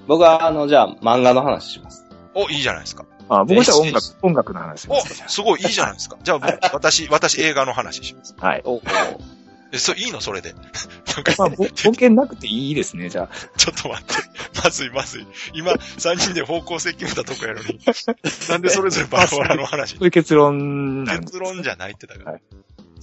[0.07, 2.05] 僕は、あの、じゃあ、漫画の話します。
[2.34, 3.05] お、いいじゃないですか。
[3.30, 6.18] あ、僕じゃあ音楽音楽の話しまお、すごいいいじゃないですか。
[6.22, 8.36] じゃあ、はい私、私映画の話します。
[8.38, 8.62] はい。
[8.66, 8.82] お、お
[9.74, 10.22] え、それいいの？
[10.22, 10.54] それで。
[11.16, 13.58] なんか、まあ、ぼ冒険なくていいですね、じゃあ。
[13.58, 14.14] ちょっと待って。
[14.64, 15.28] まずいまずい。
[15.54, 17.80] 今、3人で方向性決めたとこやのに。
[18.50, 19.92] なんでそれぞれバラバラの話？
[19.96, 22.32] そういう結論な結論じゃないってだから。
[22.34, 22.42] はい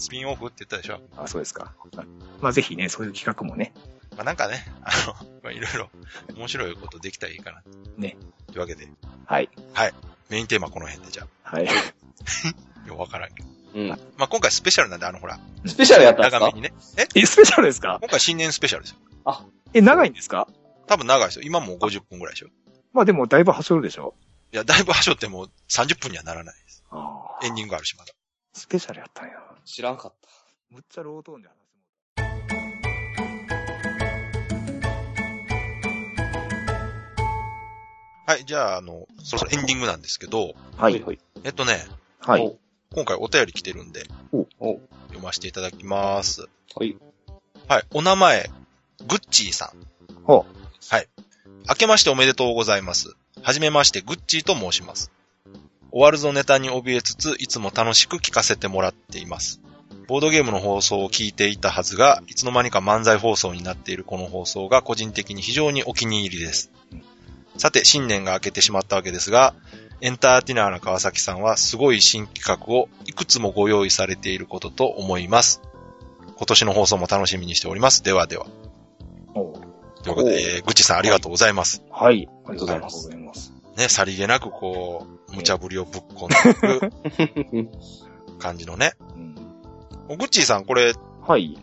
[0.01, 1.01] スピンオフって言ったでしょ？
[1.16, 1.73] あ、そうですか。
[2.41, 3.73] まあ、ぜひね、そういう企画もね。
[4.14, 5.91] まあなんかね、あの、まあいろいろ
[6.37, 7.62] 面白いことできたらいいかな。
[7.97, 8.16] ね。
[8.47, 8.87] というわけで、
[9.27, 9.51] はい。
[10.29, 11.68] メインテーマこの辺でじゃはい。
[11.68, 11.72] あ、
[12.89, 13.49] ようわからんけど。
[13.74, 13.89] うん。
[13.89, 16.41] まあ今回スペシャルなんで、あのほら、スペシャルやったんですか？
[16.41, 16.72] 長めにね。
[16.97, 17.07] え？
[17.20, 17.99] え、スペシャルですか？
[18.01, 18.99] 今回新年スペシャルですよ。
[19.74, 20.49] え、長いんですか？
[20.87, 21.43] 多分長いですよ。
[21.45, 22.49] 今もう50分ぐらいでしょ。
[22.93, 24.14] まあでも、だいぶ走るでしょ？
[24.53, 26.83] いや、だいぶ端折ってもう30分にはならないです。
[26.91, 28.12] あエンディングあるし、まだ。
[28.55, 29.35] スペシャルやったんや。
[29.64, 30.29] 知らんかった。
[30.70, 31.57] むっちゃロートーンで話す
[38.29, 41.03] はい、じゃあ、あの、そろそろエンディングなんですけど、はい。
[41.03, 41.18] はい。
[41.45, 41.87] えっとね、
[42.20, 42.59] はい。
[42.95, 44.03] 今回お便り来てるんで、
[44.61, 46.47] お、読ませていただきます。
[46.76, 46.95] はい。
[47.68, 48.51] はい、お名前、
[49.07, 50.14] グッチーさん。
[50.24, 50.45] ほ
[50.91, 51.09] はい。
[51.70, 53.16] 明けましておめでとうございます。
[53.41, 55.11] はじめまして、グッチーと申します。
[55.91, 59.59] 終わるぞネタに怯えつつ、いつも楽しく聞かせてもらっています。
[60.07, 66.70] ボードゲームの放送を聞いていたはずが、いつの間にか漫才放送になっているこの放送が個人的に非常にお気に入りです。
[67.59, 69.54] さて、新年が明けてしまったわけですが、
[70.00, 75.61] エンターテイナーな川崎さんはすごい新企画をいくつもご用意されていることと思います。
[76.36, 78.02] 今年の放送も楽しみにしております。
[78.04, 78.46] ではでは。
[79.34, 79.61] お
[80.04, 81.82] ということで、えー、ぐっちさんありがとうございます。
[81.90, 82.28] はい。
[82.46, 83.52] ありがとうございますありがとうございます。
[83.76, 88.92] ね、さりげなくこう、無茶ぶりをぶっ込んでいく 感じのね。
[89.16, 90.94] うんぐっちーさん、これ、
[91.26, 91.59] はい。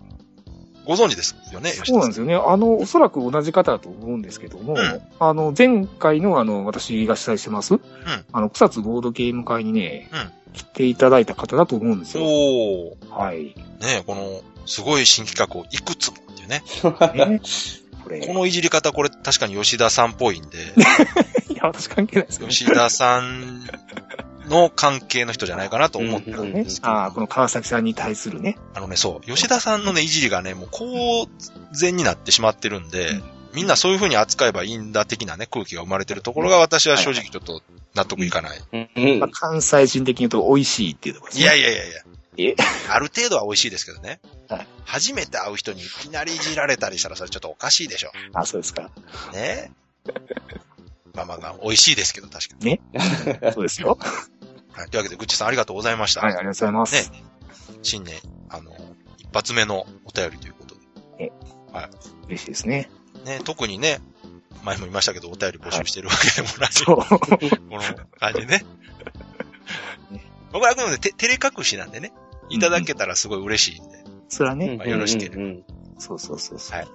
[0.86, 1.72] ご存知ですよね。
[1.72, 2.36] そうなんですよね。
[2.36, 7.80] あの、おそらく同じ方だと思うんですけども、うんあの、前回のあの、私が主催してます、
[8.32, 12.24] あの、草津ボードゲーム会にね、うん来ていただいた方だと思うんですよ。
[12.24, 13.10] おー。
[13.10, 13.56] はい。
[13.82, 16.64] ね、この、すごい新企画をいくつもっていうね。
[17.14, 17.42] ね、
[18.04, 20.58] これ、このいじり方、これ確かに吉田さんっぽいんで、
[21.52, 22.54] いや、私関係ないですよね。
[22.54, 23.68] 吉田さん
[24.48, 28.58] の関係の人じゃないかなと思ってたんねですけど、ああ、この川崎さんに対するね。
[28.74, 31.28] あのね、そう、吉田さんのね、いじりがね、もう公
[31.72, 33.24] 然になってしまってるんで、うん
[33.56, 37.62] みんなそういう風に扱えばいいんだ的なね、空気が生まれてるところが私は正直ちょっと
[37.96, 38.60] 納得いかない。
[38.74, 41.48] うんうんまあ、関西人的に言うと美味しいっていうところですいね。
[41.48, 42.02] やいやいやいや。
[42.38, 42.56] え？
[42.90, 44.20] ある程度は美味しいですけどね。
[44.50, 48.12] はい初めて会う人にいきなりいじられたりしたらそれちょっとおかしいでしょ。
[48.34, 48.92] あ、そうですか。
[49.32, 49.72] ね
[51.14, 52.82] まあまあまあ、美味しいですけど、確かに。
[53.54, 53.98] そうですよ。
[54.76, 54.90] はい。
[54.90, 56.22] というわけで、ぐっちさんありがとうございました。
[56.22, 57.12] はい、ありがとうございます。
[57.12, 57.24] ね
[57.82, 58.16] 新年、
[58.50, 58.72] あの、
[59.18, 60.76] 一発目のお便りということ
[62.28, 62.90] 嬉しいですね。
[63.24, 63.38] で。
[63.38, 64.00] ね、特にね、
[64.64, 66.98] 前も言いましたけど、お便り募集してるわけでもない、そう。
[67.20, 67.82] この
[68.20, 68.66] 感じね。
[70.52, 72.14] 僕はあくまでて照れ隠しなんでね、
[72.50, 75.64] いただけたらすごい嬉しいんで、それはね、まあよろしければうんうん
[75.98, 76.78] そうそうそうそう。
[76.78, 76.88] はい。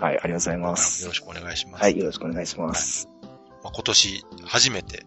[0.00, 1.06] はい、ありがとうございよます。
[1.06, 1.82] ろしくお願いします。
[1.82, 3.08] はい、よろしくお願いします。
[3.62, 5.06] まあ、今年初めて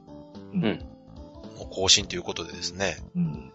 [0.53, 0.90] うん。
[1.71, 3.51] の更新ということでですね、うん。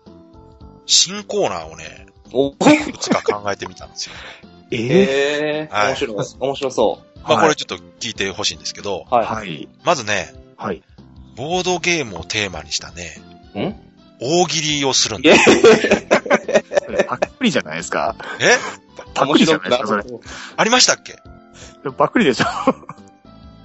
[0.87, 2.53] 新コーナーをね、おい
[2.93, 4.14] くつか考えてみたんですよ。
[4.73, 6.17] ええええはい面白い。
[6.41, 9.14] 面白そまあはいこれちょっと聞いてほしいんですけど、う。
[9.14, 9.27] はい。
[9.27, 9.69] はい。
[9.85, 10.83] まずね、はい。
[11.37, 13.21] ボードゲームをテーマにしたね、
[13.55, 13.75] ん？
[14.21, 15.31] 大喜利をするんだ。
[17.07, 18.17] パックリじゃないですか。
[18.41, 18.57] え？
[19.14, 20.05] パックリじゃないですか、それ。
[20.57, 21.17] ありましたっけ？
[21.97, 22.47] パックリでしょ。
[22.49, 22.64] あ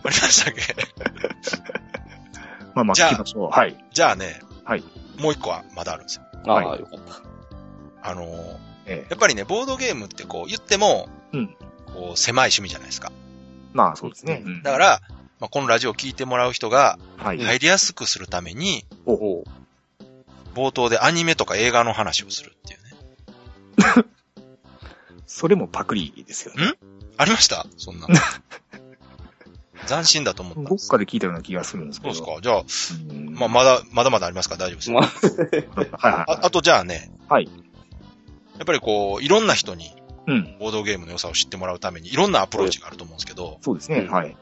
[0.04, 0.62] りましたっけ？
[2.76, 3.50] まあまあ、じゃあ聞きましょう。
[3.50, 3.76] はい。
[3.92, 4.84] じゃあね、はい
[5.20, 6.24] もう一個はまだあるんですよ。
[6.48, 7.00] ああ、はいよかっ
[8.02, 8.10] た。
[8.10, 8.28] あのー
[8.88, 11.56] ええやっぱりね、ボードゲームってこう言っても、うん
[11.88, 13.12] こう狭い趣味じゃないですか。
[13.74, 14.42] まあ、そうですね。
[14.46, 15.02] うんだから、
[15.40, 17.38] まあ、このラジオを聞いてもらう人がはい。
[17.40, 19.44] 入りやすくするために、おう
[20.56, 22.80] 冒頭でアニメとか映画の話をするっていう
[24.00, 24.06] ね。
[25.28, 26.74] それもパクリですよね。
[27.18, 27.66] ありました？
[27.78, 28.08] そんな。
[29.88, 30.70] 斬新だと思った。
[30.70, 32.14] どっかで聞いたような気がするんですけど。
[32.14, 32.42] そうですか。
[32.42, 34.56] じゃあ、うんまあ、まだ、まだまだありますか？
[34.56, 35.00] ら大丈夫ですよ。
[35.00, 35.06] ま
[35.94, 37.46] あ、はいはいああとじゃあね、はい。
[37.46, 37.52] や
[38.64, 39.92] っぱりこう、いろんな人に
[40.28, 40.56] うん。
[40.60, 44.00] ボードゲームの良さを知ってもらうためにいろんなアプローチがあると思うんですけど、そうですね。
[44.02, 44.36] うんはい。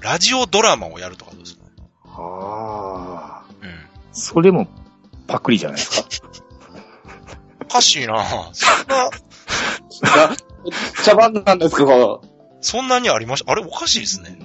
[0.00, 1.64] ラジオドラマをやるとかどうですか？
[1.64, 1.70] ね。
[2.06, 3.44] ああ。
[3.62, 3.68] うん。
[4.12, 4.68] それも
[5.26, 6.08] パクリじゃないですか。
[7.62, 8.22] おかしいな
[8.52, 9.10] そんな、
[11.04, 12.22] 茶番なんですけど、
[12.60, 13.50] そんなにありました？
[13.50, 14.38] あれおかしいですね。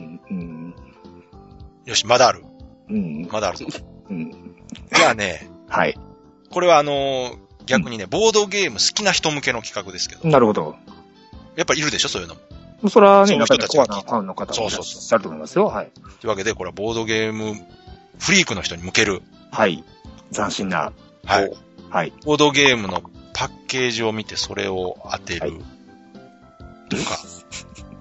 [1.89, 2.43] よし、まだある。
[2.89, 3.27] うん。
[3.31, 3.65] まだあるぞ。
[4.09, 4.31] うん。
[4.95, 5.97] じゃあね、 はい。
[6.51, 10.75] これはあのー逆にね、ボードゲーム好きな人向けの企画ですけど、なるほど。
[11.55, 12.33] やっぱいるでしょそういうの
[12.81, 12.89] も。
[12.89, 15.65] それはね、そう人たちがコアなファンの方もいらっそうそうそうしゃると思いますよ。
[15.65, 15.91] はい。
[16.19, 17.53] というわけで、これはボードゲーム
[18.17, 19.21] フリークの人に向ける、
[19.51, 19.83] はい。
[20.33, 20.93] 斬新な。
[21.25, 21.51] はい。
[21.91, 22.13] はい。
[22.25, 25.41] ボードゲームのパッケージを見てそれを当てる。
[25.41, 25.61] はい
[26.89, 27.19] とか、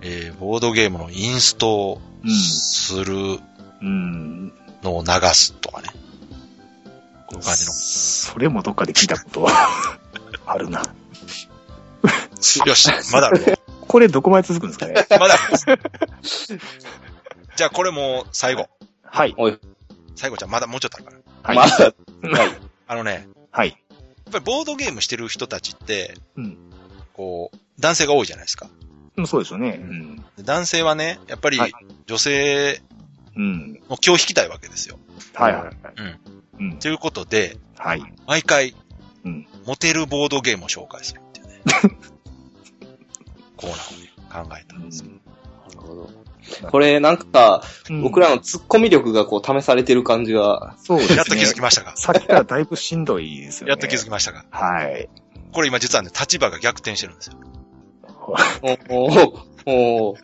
[0.01, 3.41] えー、ボードゲームのインストうんするうん。
[3.81, 5.89] のを流すとかね。
[7.27, 7.73] こういう感じの。
[7.73, 9.53] それもどっかで聞いたことは
[10.47, 10.83] あるな。
[12.67, 13.53] よし、まだあるぞ。
[13.87, 15.81] これどこまで続くんですかねまだある
[17.57, 18.69] じゃあこれもう最後。
[19.03, 19.35] はい。
[20.15, 21.61] 最後じゃあまだもうちょっとあるから。
[21.61, 21.71] はい。
[21.71, 22.59] まだ、はい。
[22.87, 23.71] あのね、はい。
[23.71, 26.59] やっぱりボードゲームしてる人たちって、うん。
[27.15, 28.69] こう、男性が多いじゃないですか。
[29.17, 29.81] うんそうでしょうね。
[29.81, 30.17] うん。
[30.17, 31.73] で男性はね、やっぱりはい
[32.07, 32.81] 女性
[33.39, 33.81] うん。
[33.89, 34.99] の気を引きたいわけですよ。
[35.35, 35.75] はいはいはい。
[36.59, 36.67] うん。
[36.67, 36.79] うん。
[36.79, 38.03] ということで、はい。
[38.27, 38.75] 毎回、
[39.25, 41.61] うんモテるボードゲームを紹介するっていうね。
[43.57, 45.11] コーナーをね、考えたんですよ。
[45.11, 46.11] なるほど。
[46.71, 51.17] これなんか、うん僕らの突っ込み力がこう試されてる感じが、そうですね。
[51.17, 51.93] やっと気づきましたか？
[51.97, 53.71] さっきからだいぶしんどいですよね。
[53.71, 54.47] やっと気づきましたか？
[54.51, 55.09] はい。
[55.53, 57.35] これ今実はね、立場が逆転してるんですよ。
[58.63, 59.05] お
[59.67, 60.17] おお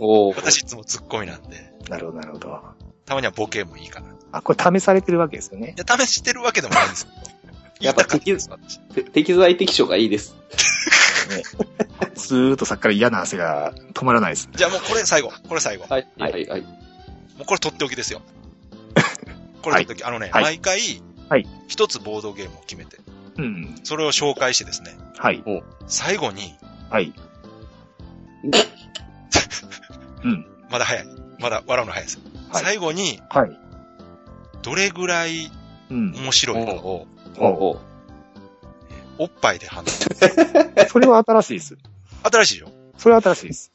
[0.00, 2.60] おお私いつもツッコミなんで、なるほど、なるほど。
[3.04, 4.08] たまにはボケもいいかな。
[4.08, 5.74] いあ、これ試されてるわけですよね。
[5.76, 7.08] や、試してるわけでもないんですよ。
[7.80, 10.36] やっぱ言いたかったです私て適材適所がいいです。
[12.14, 14.48] ずーっとさっきから嫌な汗が止まらないです。
[14.52, 15.32] じゃあもうこれ最後。
[15.48, 15.86] これ最後。
[15.88, 16.62] はい、はい、はい。
[16.62, 16.68] も
[17.40, 18.20] うこれ取っておきですよ。
[19.62, 20.04] これ取っておき。
[20.04, 22.98] あのね、はい毎回、はい一つボードゲームを決めて、
[23.38, 23.80] うん。
[23.84, 25.42] それを紹介してですね、はい。
[25.86, 26.54] 最後に、
[26.90, 27.12] はい。
[30.24, 30.46] うん。
[30.70, 31.06] まだ早い。
[31.38, 32.20] まだ笑うの早いですよ。
[32.50, 33.58] はい最後に、はい。
[34.62, 35.50] どれぐらい
[35.90, 36.12] うん。
[36.12, 36.74] 面白いの？
[36.76, 37.06] を、
[37.38, 37.80] おお
[39.18, 39.94] おっぱいで判断。
[40.88, 41.78] それは新しいです。
[42.22, 42.70] 新しいよ。
[42.96, 43.72] それは新しいです。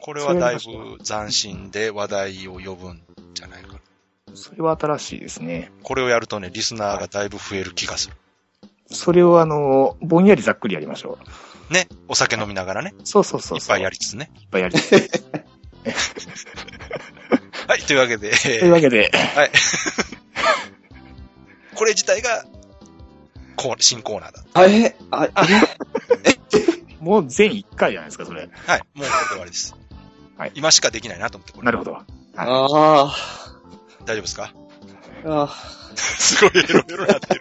[0.00, 3.02] これはだいぶ斬新で話題を呼ぶん
[3.34, 3.78] じゃないかな。
[4.34, 5.72] それは新しいですね。
[5.82, 8.16] これをやるとね、リスナーがだいぶ増える気がする。
[8.88, 11.18] それをあの、ぼんやりざっくりやりましょ
[11.70, 11.88] ね。
[12.08, 12.94] お酒飲みながらね。
[12.98, 13.00] う。
[13.04, 13.76] そうそうそうそう。
[13.76, 14.30] いっぱいやりつつね。
[14.40, 14.76] いっぱいやり。
[17.68, 17.82] はい。
[17.82, 19.50] というわけで、というわけで、はい。
[21.74, 22.44] これ自体が、
[23.56, 24.44] こう新コーナーだ。
[24.54, 25.28] あえあ、
[27.00, 28.48] もう全1回じゃないですか、それ。
[28.66, 28.80] はい。
[28.94, 29.74] もうこれで終わりです。
[30.36, 31.64] はい今しかできないなと思って、これ。
[31.64, 31.92] なるほど。
[31.92, 32.04] は
[32.36, 33.14] あ
[34.04, 34.52] 大丈夫ですか？
[35.94, 37.40] すごいエロエロなってる。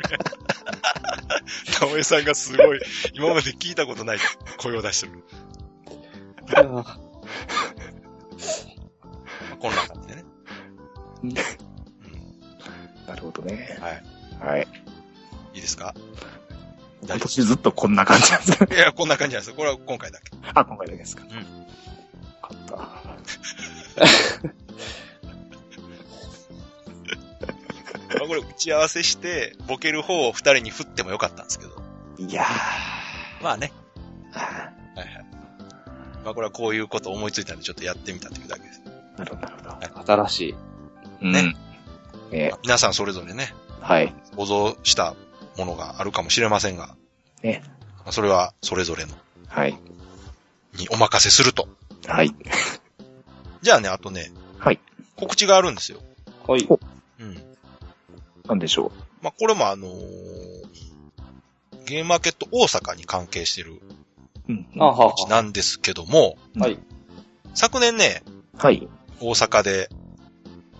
[1.81, 2.79] 直江さんがすごい、
[3.13, 4.17] 今まで聞いたことない
[4.57, 5.23] 声を出してる。
[6.47, 6.97] ー、あー
[9.59, 10.25] こんな感じでね。
[13.07, 13.77] なるほどね。
[13.79, 14.03] はい。
[14.57, 14.67] はい。
[15.53, 15.93] いいですか？
[17.03, 19.55] 今年ずっとこんな感じなんですか夫いや、こんな感じなんですよ。
[19.55, 20.31] これは今回だけ。
[20.53, 21.23] あ、今回だけですか。
[21.23, 21.33] んよ
[22.41, 22.77] かった。
[28.25, 31.75] まあこれ打ち合わせして、ボケる方を二人に振ってもよかったんですけど。
[32.17, 32.45] いや
[33.41, 33.71] まあね。
[34.31, 35.25] はいはい。
[36.23, 38.81] まあこれはこういうこと思いついたんでちょっとやってみたっていうだけです。
[39.17, 40.13] なるほど、なるほど。
[40.13, 40.55] 新しい。
[41.21, 41.55] うんね。
[42.31, 44.13] ねまあ皆さんそれぞれね、はい。
[44.35, 45.15] 想像した
[45.57, 46.95] ものがあるかもしれませんが、
[47.43, 47.63] ね。
[47.97, 49.13] まあそれはそれぞれの
[49.47, 49.77] はい。
[50.73, 51.67] にお任せすると。
[52.07, 52.33] はい。
[53.61, 54.79] じゃあね、あとね、はい。
[55.15, 55.99] 告知があるんですよ。
[56.47, 56.67] はい。
[58.45, 58.49] うん。
[58.49, 58.91] なんでしょ
[59.21, 60.65] まあこれもあのー
[61.85, 63.79] ゲームマーケット大阪に関係してるう。
[64.49, 64.67] うん。
[64.79, 65.29] あはは。
[65.29, 66.79] なんですけども、はい。
[67.53, 68.23] 昨年ね、
[68.57, 68.87] はい。
[69.19, 69.89] 大阪で、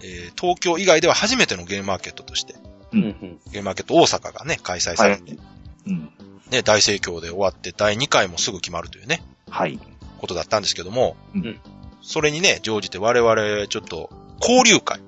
[0.02, 2.56] えー東京以外では初めてのゲームマーケットとして、
[2.92, 3.40] うんうん。
[3.52, 5.40] ゲームマーケット大阪がね、開催さはれて、い。
[5.88, 6.10] うん。
[6.50, 9.80] ね、大盛況で終わって第2回もすぐ決まるというね、はい。
[10.20, 11.60] ことだったんですけども、うん
[12.08, 15.02] それにね、乗じて我々ちょっと交流会っ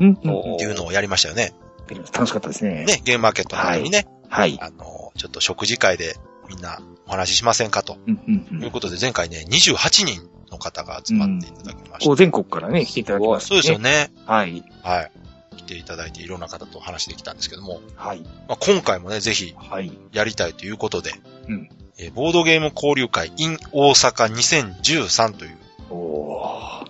[0.00, 0.18] うん。
[0.22, 1.52] うんおていうのをやりましたよね。
[1.94, 2.84] 楽しかったですね。
[2.84, 4.58] ね、ゲームマーケットの後にね、はい。
[4.60, 6.16] あの、ちょっと食事会で
[6.48, 8.20] みんなお話ししませんかとうん。
[8.26, 8.58] うん。
[8.60, 8.62] う。
[8.62, 12.14] いうんことで前回ね、28人の方が集まっていただきました。
[12.16, 13.90] 全国からね、来ていただきましたそうですよね。
[13.90, 14.10] ね。
[14.26, 14.64] はい。
[14.82, 15.12] はい。
[15.56, 18.20] 来ていただいていろんな方とお話できたんですけども、はい。
[18.48, 19.92] まあ、今回もね、ぜひはい。
[20.12, 21.12] やりたいということで、
[21.48, 21.68] うん
[21.98, 25.58] えーボードゲーム交流会 in 大阪2013という、
[25.90, 26.88] おー。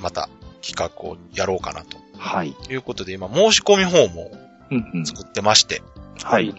[0.00, 0.28] また
[0.62, 2.54] 企画をやろうかなとはい。
[2.70, 4.30] いうことで、今申し込みフォームを
[4.70, 4.90] うん。
[4.94, 5.06] うん。
[5.06, 5.82] 作ってまして、
[6.22, 6.54] はい。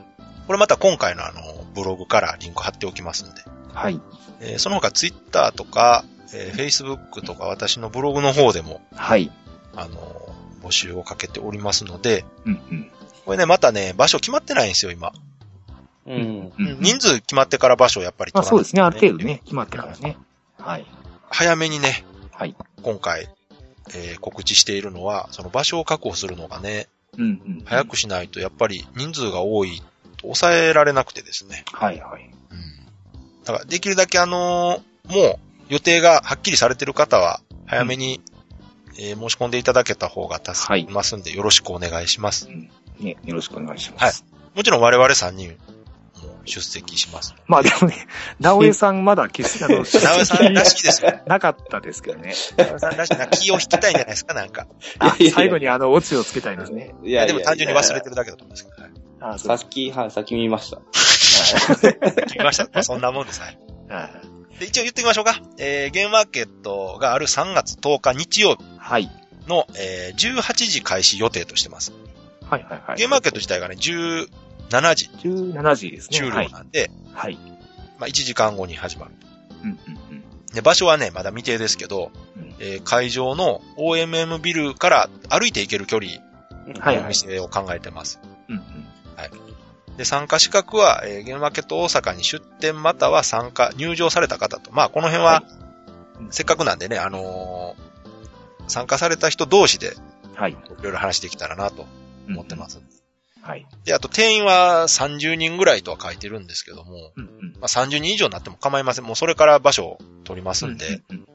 [0.46, 1.42] これまた今回のあの、
[1.74, 3.42] ブログからリンク貼っておきますんで、
[3.74, 4.00] はい。
[4.42, 6.04] えーその他ツイッターとか、
[6.34, 9.32] えー、Facebook とか私のブログの方でも、はい。
[9.76, 10.34] あのー
[10.64, 12.54] 募集をかけておりますので、うん。
[12.54, 12.92] うん。
[13.26, 15.12] これね、またね、場所決まってないんですよ、今。
[16.06, 16.54] うん。
[16.58, 16.78] うん。
[16.80, 20.18] 人数決まってから場所をやっぱり取らなまあそうですね、ある程度ね、決まってからね。
[20.58, 20.86] はい。
[21.30, 22.56] 早めにね、はい。
[22.82, 23.30] 今回、
[23.90, 27.24] えー告知しているのは、その場所を確保するのがね、うん。
[27.24, 27.62] うん。
[27.66, 29.82] 早くしないとやっぱり人数が多い
[30.18, 31.66] と抑えられなくてですね。
[31.72, 32.00] はい。
[32.00, 32.24] はい。
[32.52, 33.44] うん。
[33.44, 38.22] だからできるだけあのーもう予定がはっきりされてる方は早めに、
[38.98, 42.48] えー申し込んでいただけた方が助かりますんで、よろしくお願いします。
[42.48, 42.70] うん。
[43.00, 44.24] ね、よろしくお願いします。
[44.56, 45.56] もちろん我々3人も
[46.46, 47.36] 出席します。
[47.48, 48.08] まあでもね、
[48.40, 51.20] 直江さんまだ決してあの、 直江さんらしいですよ。
[51.26, 52.34] なかったですけどね。
[52.58, 54.68] 直江さんらしいな気を引きたいんじゃないですか、 なんか。
[55.00, 56.94] あ最後にあの、オチをつけたいですね。
[57.04, 58.82] いいや、でも単純に忘れてるだけだと思うんですけど。
[58.82, 58.92] はい
[59.26, 60.82] あさっき、はい、さっき見ました。
[60.92, 62.66] 聞きました。
[62.66, 63.40] まあそんなもんです。
[63.40, 63.58] はい。
[63.88, 65.42] はいで、一応言ってみましょうか。
[65.58, 69.10] えー、ゲームマーケットがある3月10日日曜日はい。
[69.48, 71.94] の、えー、18時開始予定としてます。
[72.50, 72.98] はいはいはい。
[72.98, 73.76] ゲームマーケット自体がね、
[74.70, 76.18] 17時17時ですね。
[76.18, 77.38] 終了なんで、はい。
[78.00, 79.12] まあ1時間後に始まる。
[79.64, 86.12] うんうんで、場所はね、まだ未定ですけど、うんえー会場の OMM ビルから歩いて行ける距離
[86.80, 88.20] はいのお店を考えてます。
[88.48, 88.56] うん。
[88.58, 88.64] うん
[89.98, 95.44] で、参加資格は、えーゲームマーケット大阪に出店または参加、入場された方と、まあこの辺は、
[96.32, 97.94] せっかくなんでね、あのー
[98.68, 99.94] 参加された人同士で
[100.26, 100.34] うん。
[100.36, 100.52] はい。
[100.52, 101.86] いろいろ話できたらなと
[102.30, 102.82] 思ってます。
[103.44, 103.68] はい。
[103.84, 107.54] で、あと定員は30人ぐらいとは書いてるんですけども、うんうん。
[107.60, 109.06] まあ、30人以上になっても構いません。
[109.06, 111.26] もうそれから場所を取りますんで、うんうん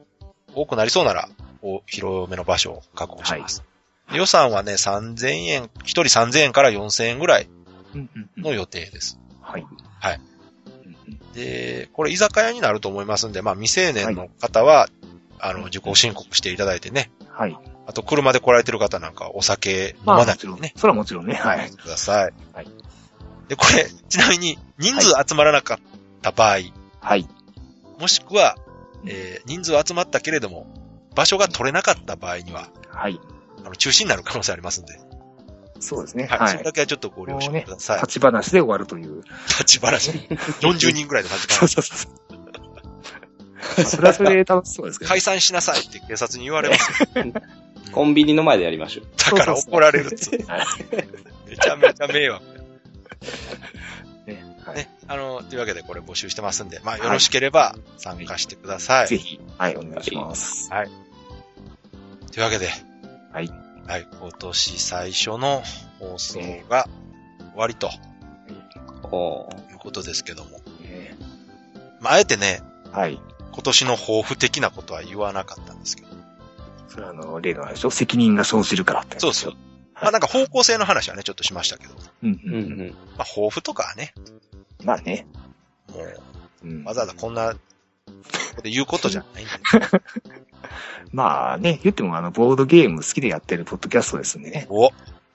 [0.55, 1.29] 多くなりそうなら、
[1.61, 3.63] お広めの場所を確保します。
[4.11, 7.47] で予算はね、3000円、1人3000円から4000円ぐらい
[7.93, 9.19] うんうんうんの予定です。
[9.41, 9.65] はい。
[9.99, 10.21] はい
[10.65, 11.33] うんうん。
[11.33, 14.89] で、これ居酒屋になると思いますんで、まあ未成年の方は、
[15.39, 17.11] あの、受講申告していただいてね。
[17.29, 17.55] はい。
[17.89, 20.59] あと車で来られてる方なんかはお酒飲まあまなもちろん。
[20.75, 21.33] それはもちろんね。
[21.33, 21.71] はい。
[21.71, 22.33] ください。
[22.53, 22.67] はい。
[23.47, 25.77] で、これ、ちなみに人数集まらなかっ
[26.21, 26.59] た場合、
[26.99, 27.27] はい。
[27.97, 28.57] もしくは、
[29.07, 30.67] えー人数集まったけれども、
[31.15, 33.19] 場所が取れなかった場合には、はい。
[33.65, 34.99] あの、中止になる可能性ありますんで。
[35.79, 36.27] そうですね。
[36.27, 36.39] はい。
[36.41, 36.49] はい。
[36.49, 38.01] それだけはちょっとご了承ください。
[38.01, 39.23] 立ち話で終わるという。
[39.47, 40.11] 立ち話。
[40.11, 41.73] 40人ぐらいで立ちそう話。
[41.81, 43.85] そうそう。
[43.85, 45.09] それはそれで楽しそうですけどね。
[45.09, 47.07] 解散しなさいって警察に言われますよ。
[47.91, 49.05] コンビニの前でやりましょう。
[49.17, 52.45] だから怒られるっつめちゃめちゃ迷惑。
[54.25, 54.89] ねはいね。
[55.07, 59.07] あの、というわけでこれ募集してますんで、まあよろしければ参加してください。
[59.07, 60.69] ぜひ、はい、お願いします。
[62.31, 62.69] というわけで、
[63.31, 63.51] はい。
[63.87, 65.63] はい、今年最初の
[65.99, 66.87] 放送が
[67.39, 67.89] 終わりと
[69.11, 70.59] おーいうことですけども。
[70.81, 71.17] ね
[71.99, 72.61] まあ、あえてね、
[72.91, 73.19] はい。
[73.51, 76.08] 今年の抱負的なことは言わなかったんですけど。
[76.89, 77.91] それはあの、例のあれでしょ？
[77.91, 79.53] 責任が生じるからってそうそう。
[80.01, 81.93] まあなんか方向性の話はね、ちょっとしましたけど。
[82.23, 82.55] うんうんん。
[82.55, 82.95] ううん。
[83.17, 84.13] まあ抱負とかはね、
[84.83, 85.27] まあね。
[85.93, 87.59] もううんわざわざこんな、こ
[88.55, 89.51] こで言うことじゃないんで。
[91.11, 94.67] まあね、言ってもあの、ボードゲーム好きでやってるポッドキャストですんでね。
[94.69, 94.89] お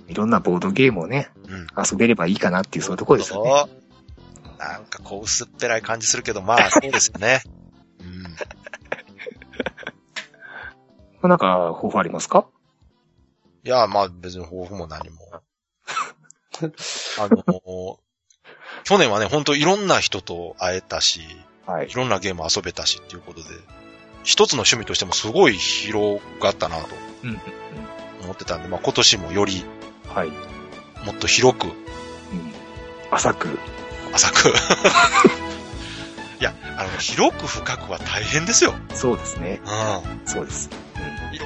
[0.06, 1.66] いろんなボードゲームをね、うん。
[1.82, 3.66] 遊べればいいかなっていうそういうところですよね。
[4.58, 7.42] なんかこう薄っぺらい感じするけど、まあそうですよね。
[8.00, 8.24] うん。
[11.28, 12.46] なんか、抱負ありますか？
[13.64, 15.18] いや、まあ別に抱負も何も。
[17.18, 17.98] あの、
[18.84, 21.20] 去年はね、ほんといろんな人と会えたし、
[21.66, 21.94] はいい。
[21.94, 23.48] ろんなゲーム遊べたしっていうことで、
[24.22, 26.88] 一つの趣味としてもすごい広がったなと
[27.24, 27.40] うんうん
[28.24, 29.64] 思ってたんで、まあ今年もより
[30.04, 30.14] うん。
[30.14, 30.30] はい。
[31.04, 31.74] もっと広く、うん。
[33.10, 33.58] 浅く。
[34.12, 34.48] 浅く。
[36.40, 38.74] いや、あの、広く深くは大変ですよ。
[38.94, 39.60] そうですね。
[39.64, 40.68] うそうです。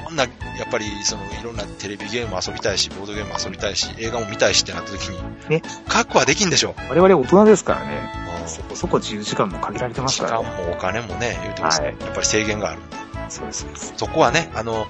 [0.09, 0.13] ん。
[0.13, 6.75] いろんな、やっぱり、その、いろんなテレビゲーム遊びたいし、ボードゲーム遊びたいし、映画も見たいしってなった時に、ね深くはできんでしょ。
[6.89, 8.11] 我々大人ですからね。
[8.23, 10.47] うんそこそこ自由時間も限られてます時からね。
[10.47, 12.81] 間もお金もね、言うても、はいやっぱり制限がある。
[13.29, 13.93] そうです、そうです。
[13.95, 14.87] そこはね、あの、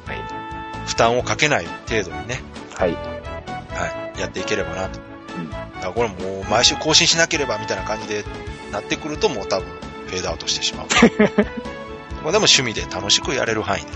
[0.87, 2.41] 負担をかけない程度にね、
[2.75, 2.93] はい。
[2.93, 4.99] はい、やっていければなと。
[5.37, 8.25] うんだからこれもう毎週更新しなければみたいな感じで
[8.73, 9.67] なってくるともう多分
[10.07, 10.87] フェードアウトしてしまう。
[12.23, 13.87] まあでも趣味で楽しくやれる範囲で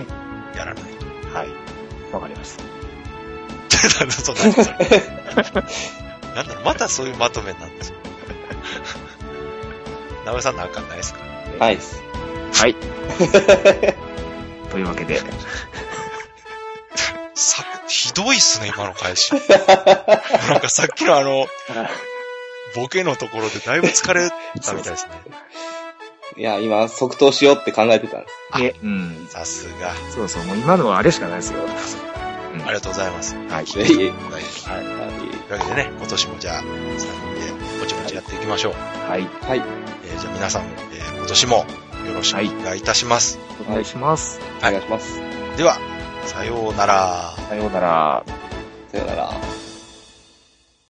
[0.00, 0.27] ね。
[0.58, 1.06] やらないと。
[1.38, 1.48] はい。
[2.12, 2.64] わかりました。
[4.00, 4.64] なんだそんなそれ
[6.34, 7.94] なんだろう、またそういうまとめなんですよ。
[10.26, 11.20] なべさんなんかないですか？
[11.60, 12.02] ないです。
[12.54, 12.74] はい。
[14.70, 15.20] というわけで、
[17.34, 19.32] さ、ひどいっすね、今の返し。
[19.32, 19.40] なん
[20.60, 21.46] かさっきのあの、
[22.74, 24.34] ボケのところでだいぶ疲れた
[24.74, 25.12] みたいですね。
[26.38, 28.58] いや、今、即答しようって考えてたんです。
[28.60, 29.26] で、うん。
[29.28, 29.92] さすが。
[30.14, 31.58] そうそう、もう今のはあれしかないですよ。
[32.64, 33.36] ありがとうございます。
[33.36, 33.64] はい。
[33.64, 34.10] いえい
[34.68, 34.82] はい。
[35.18, 36.70] というわけでね、今年もじゃあ、3人
[37.00, 38.72] でぼちぼちやっていきましょう。
[39.10, 39.22] はい。
[39.46, 39.62] はい。
[40.04, 43.38] えーじゃあ皆さん、えー今年もよろしくお願いいたします。
[43.68, 44.40] お願いします。
[44.60, 45.20] お願いします。
[45.56, 45.78] では、
[46.24, 47.34] さようなら。
[47.48, 48.24] さようなら。
[48.92, 49.67] さよなら。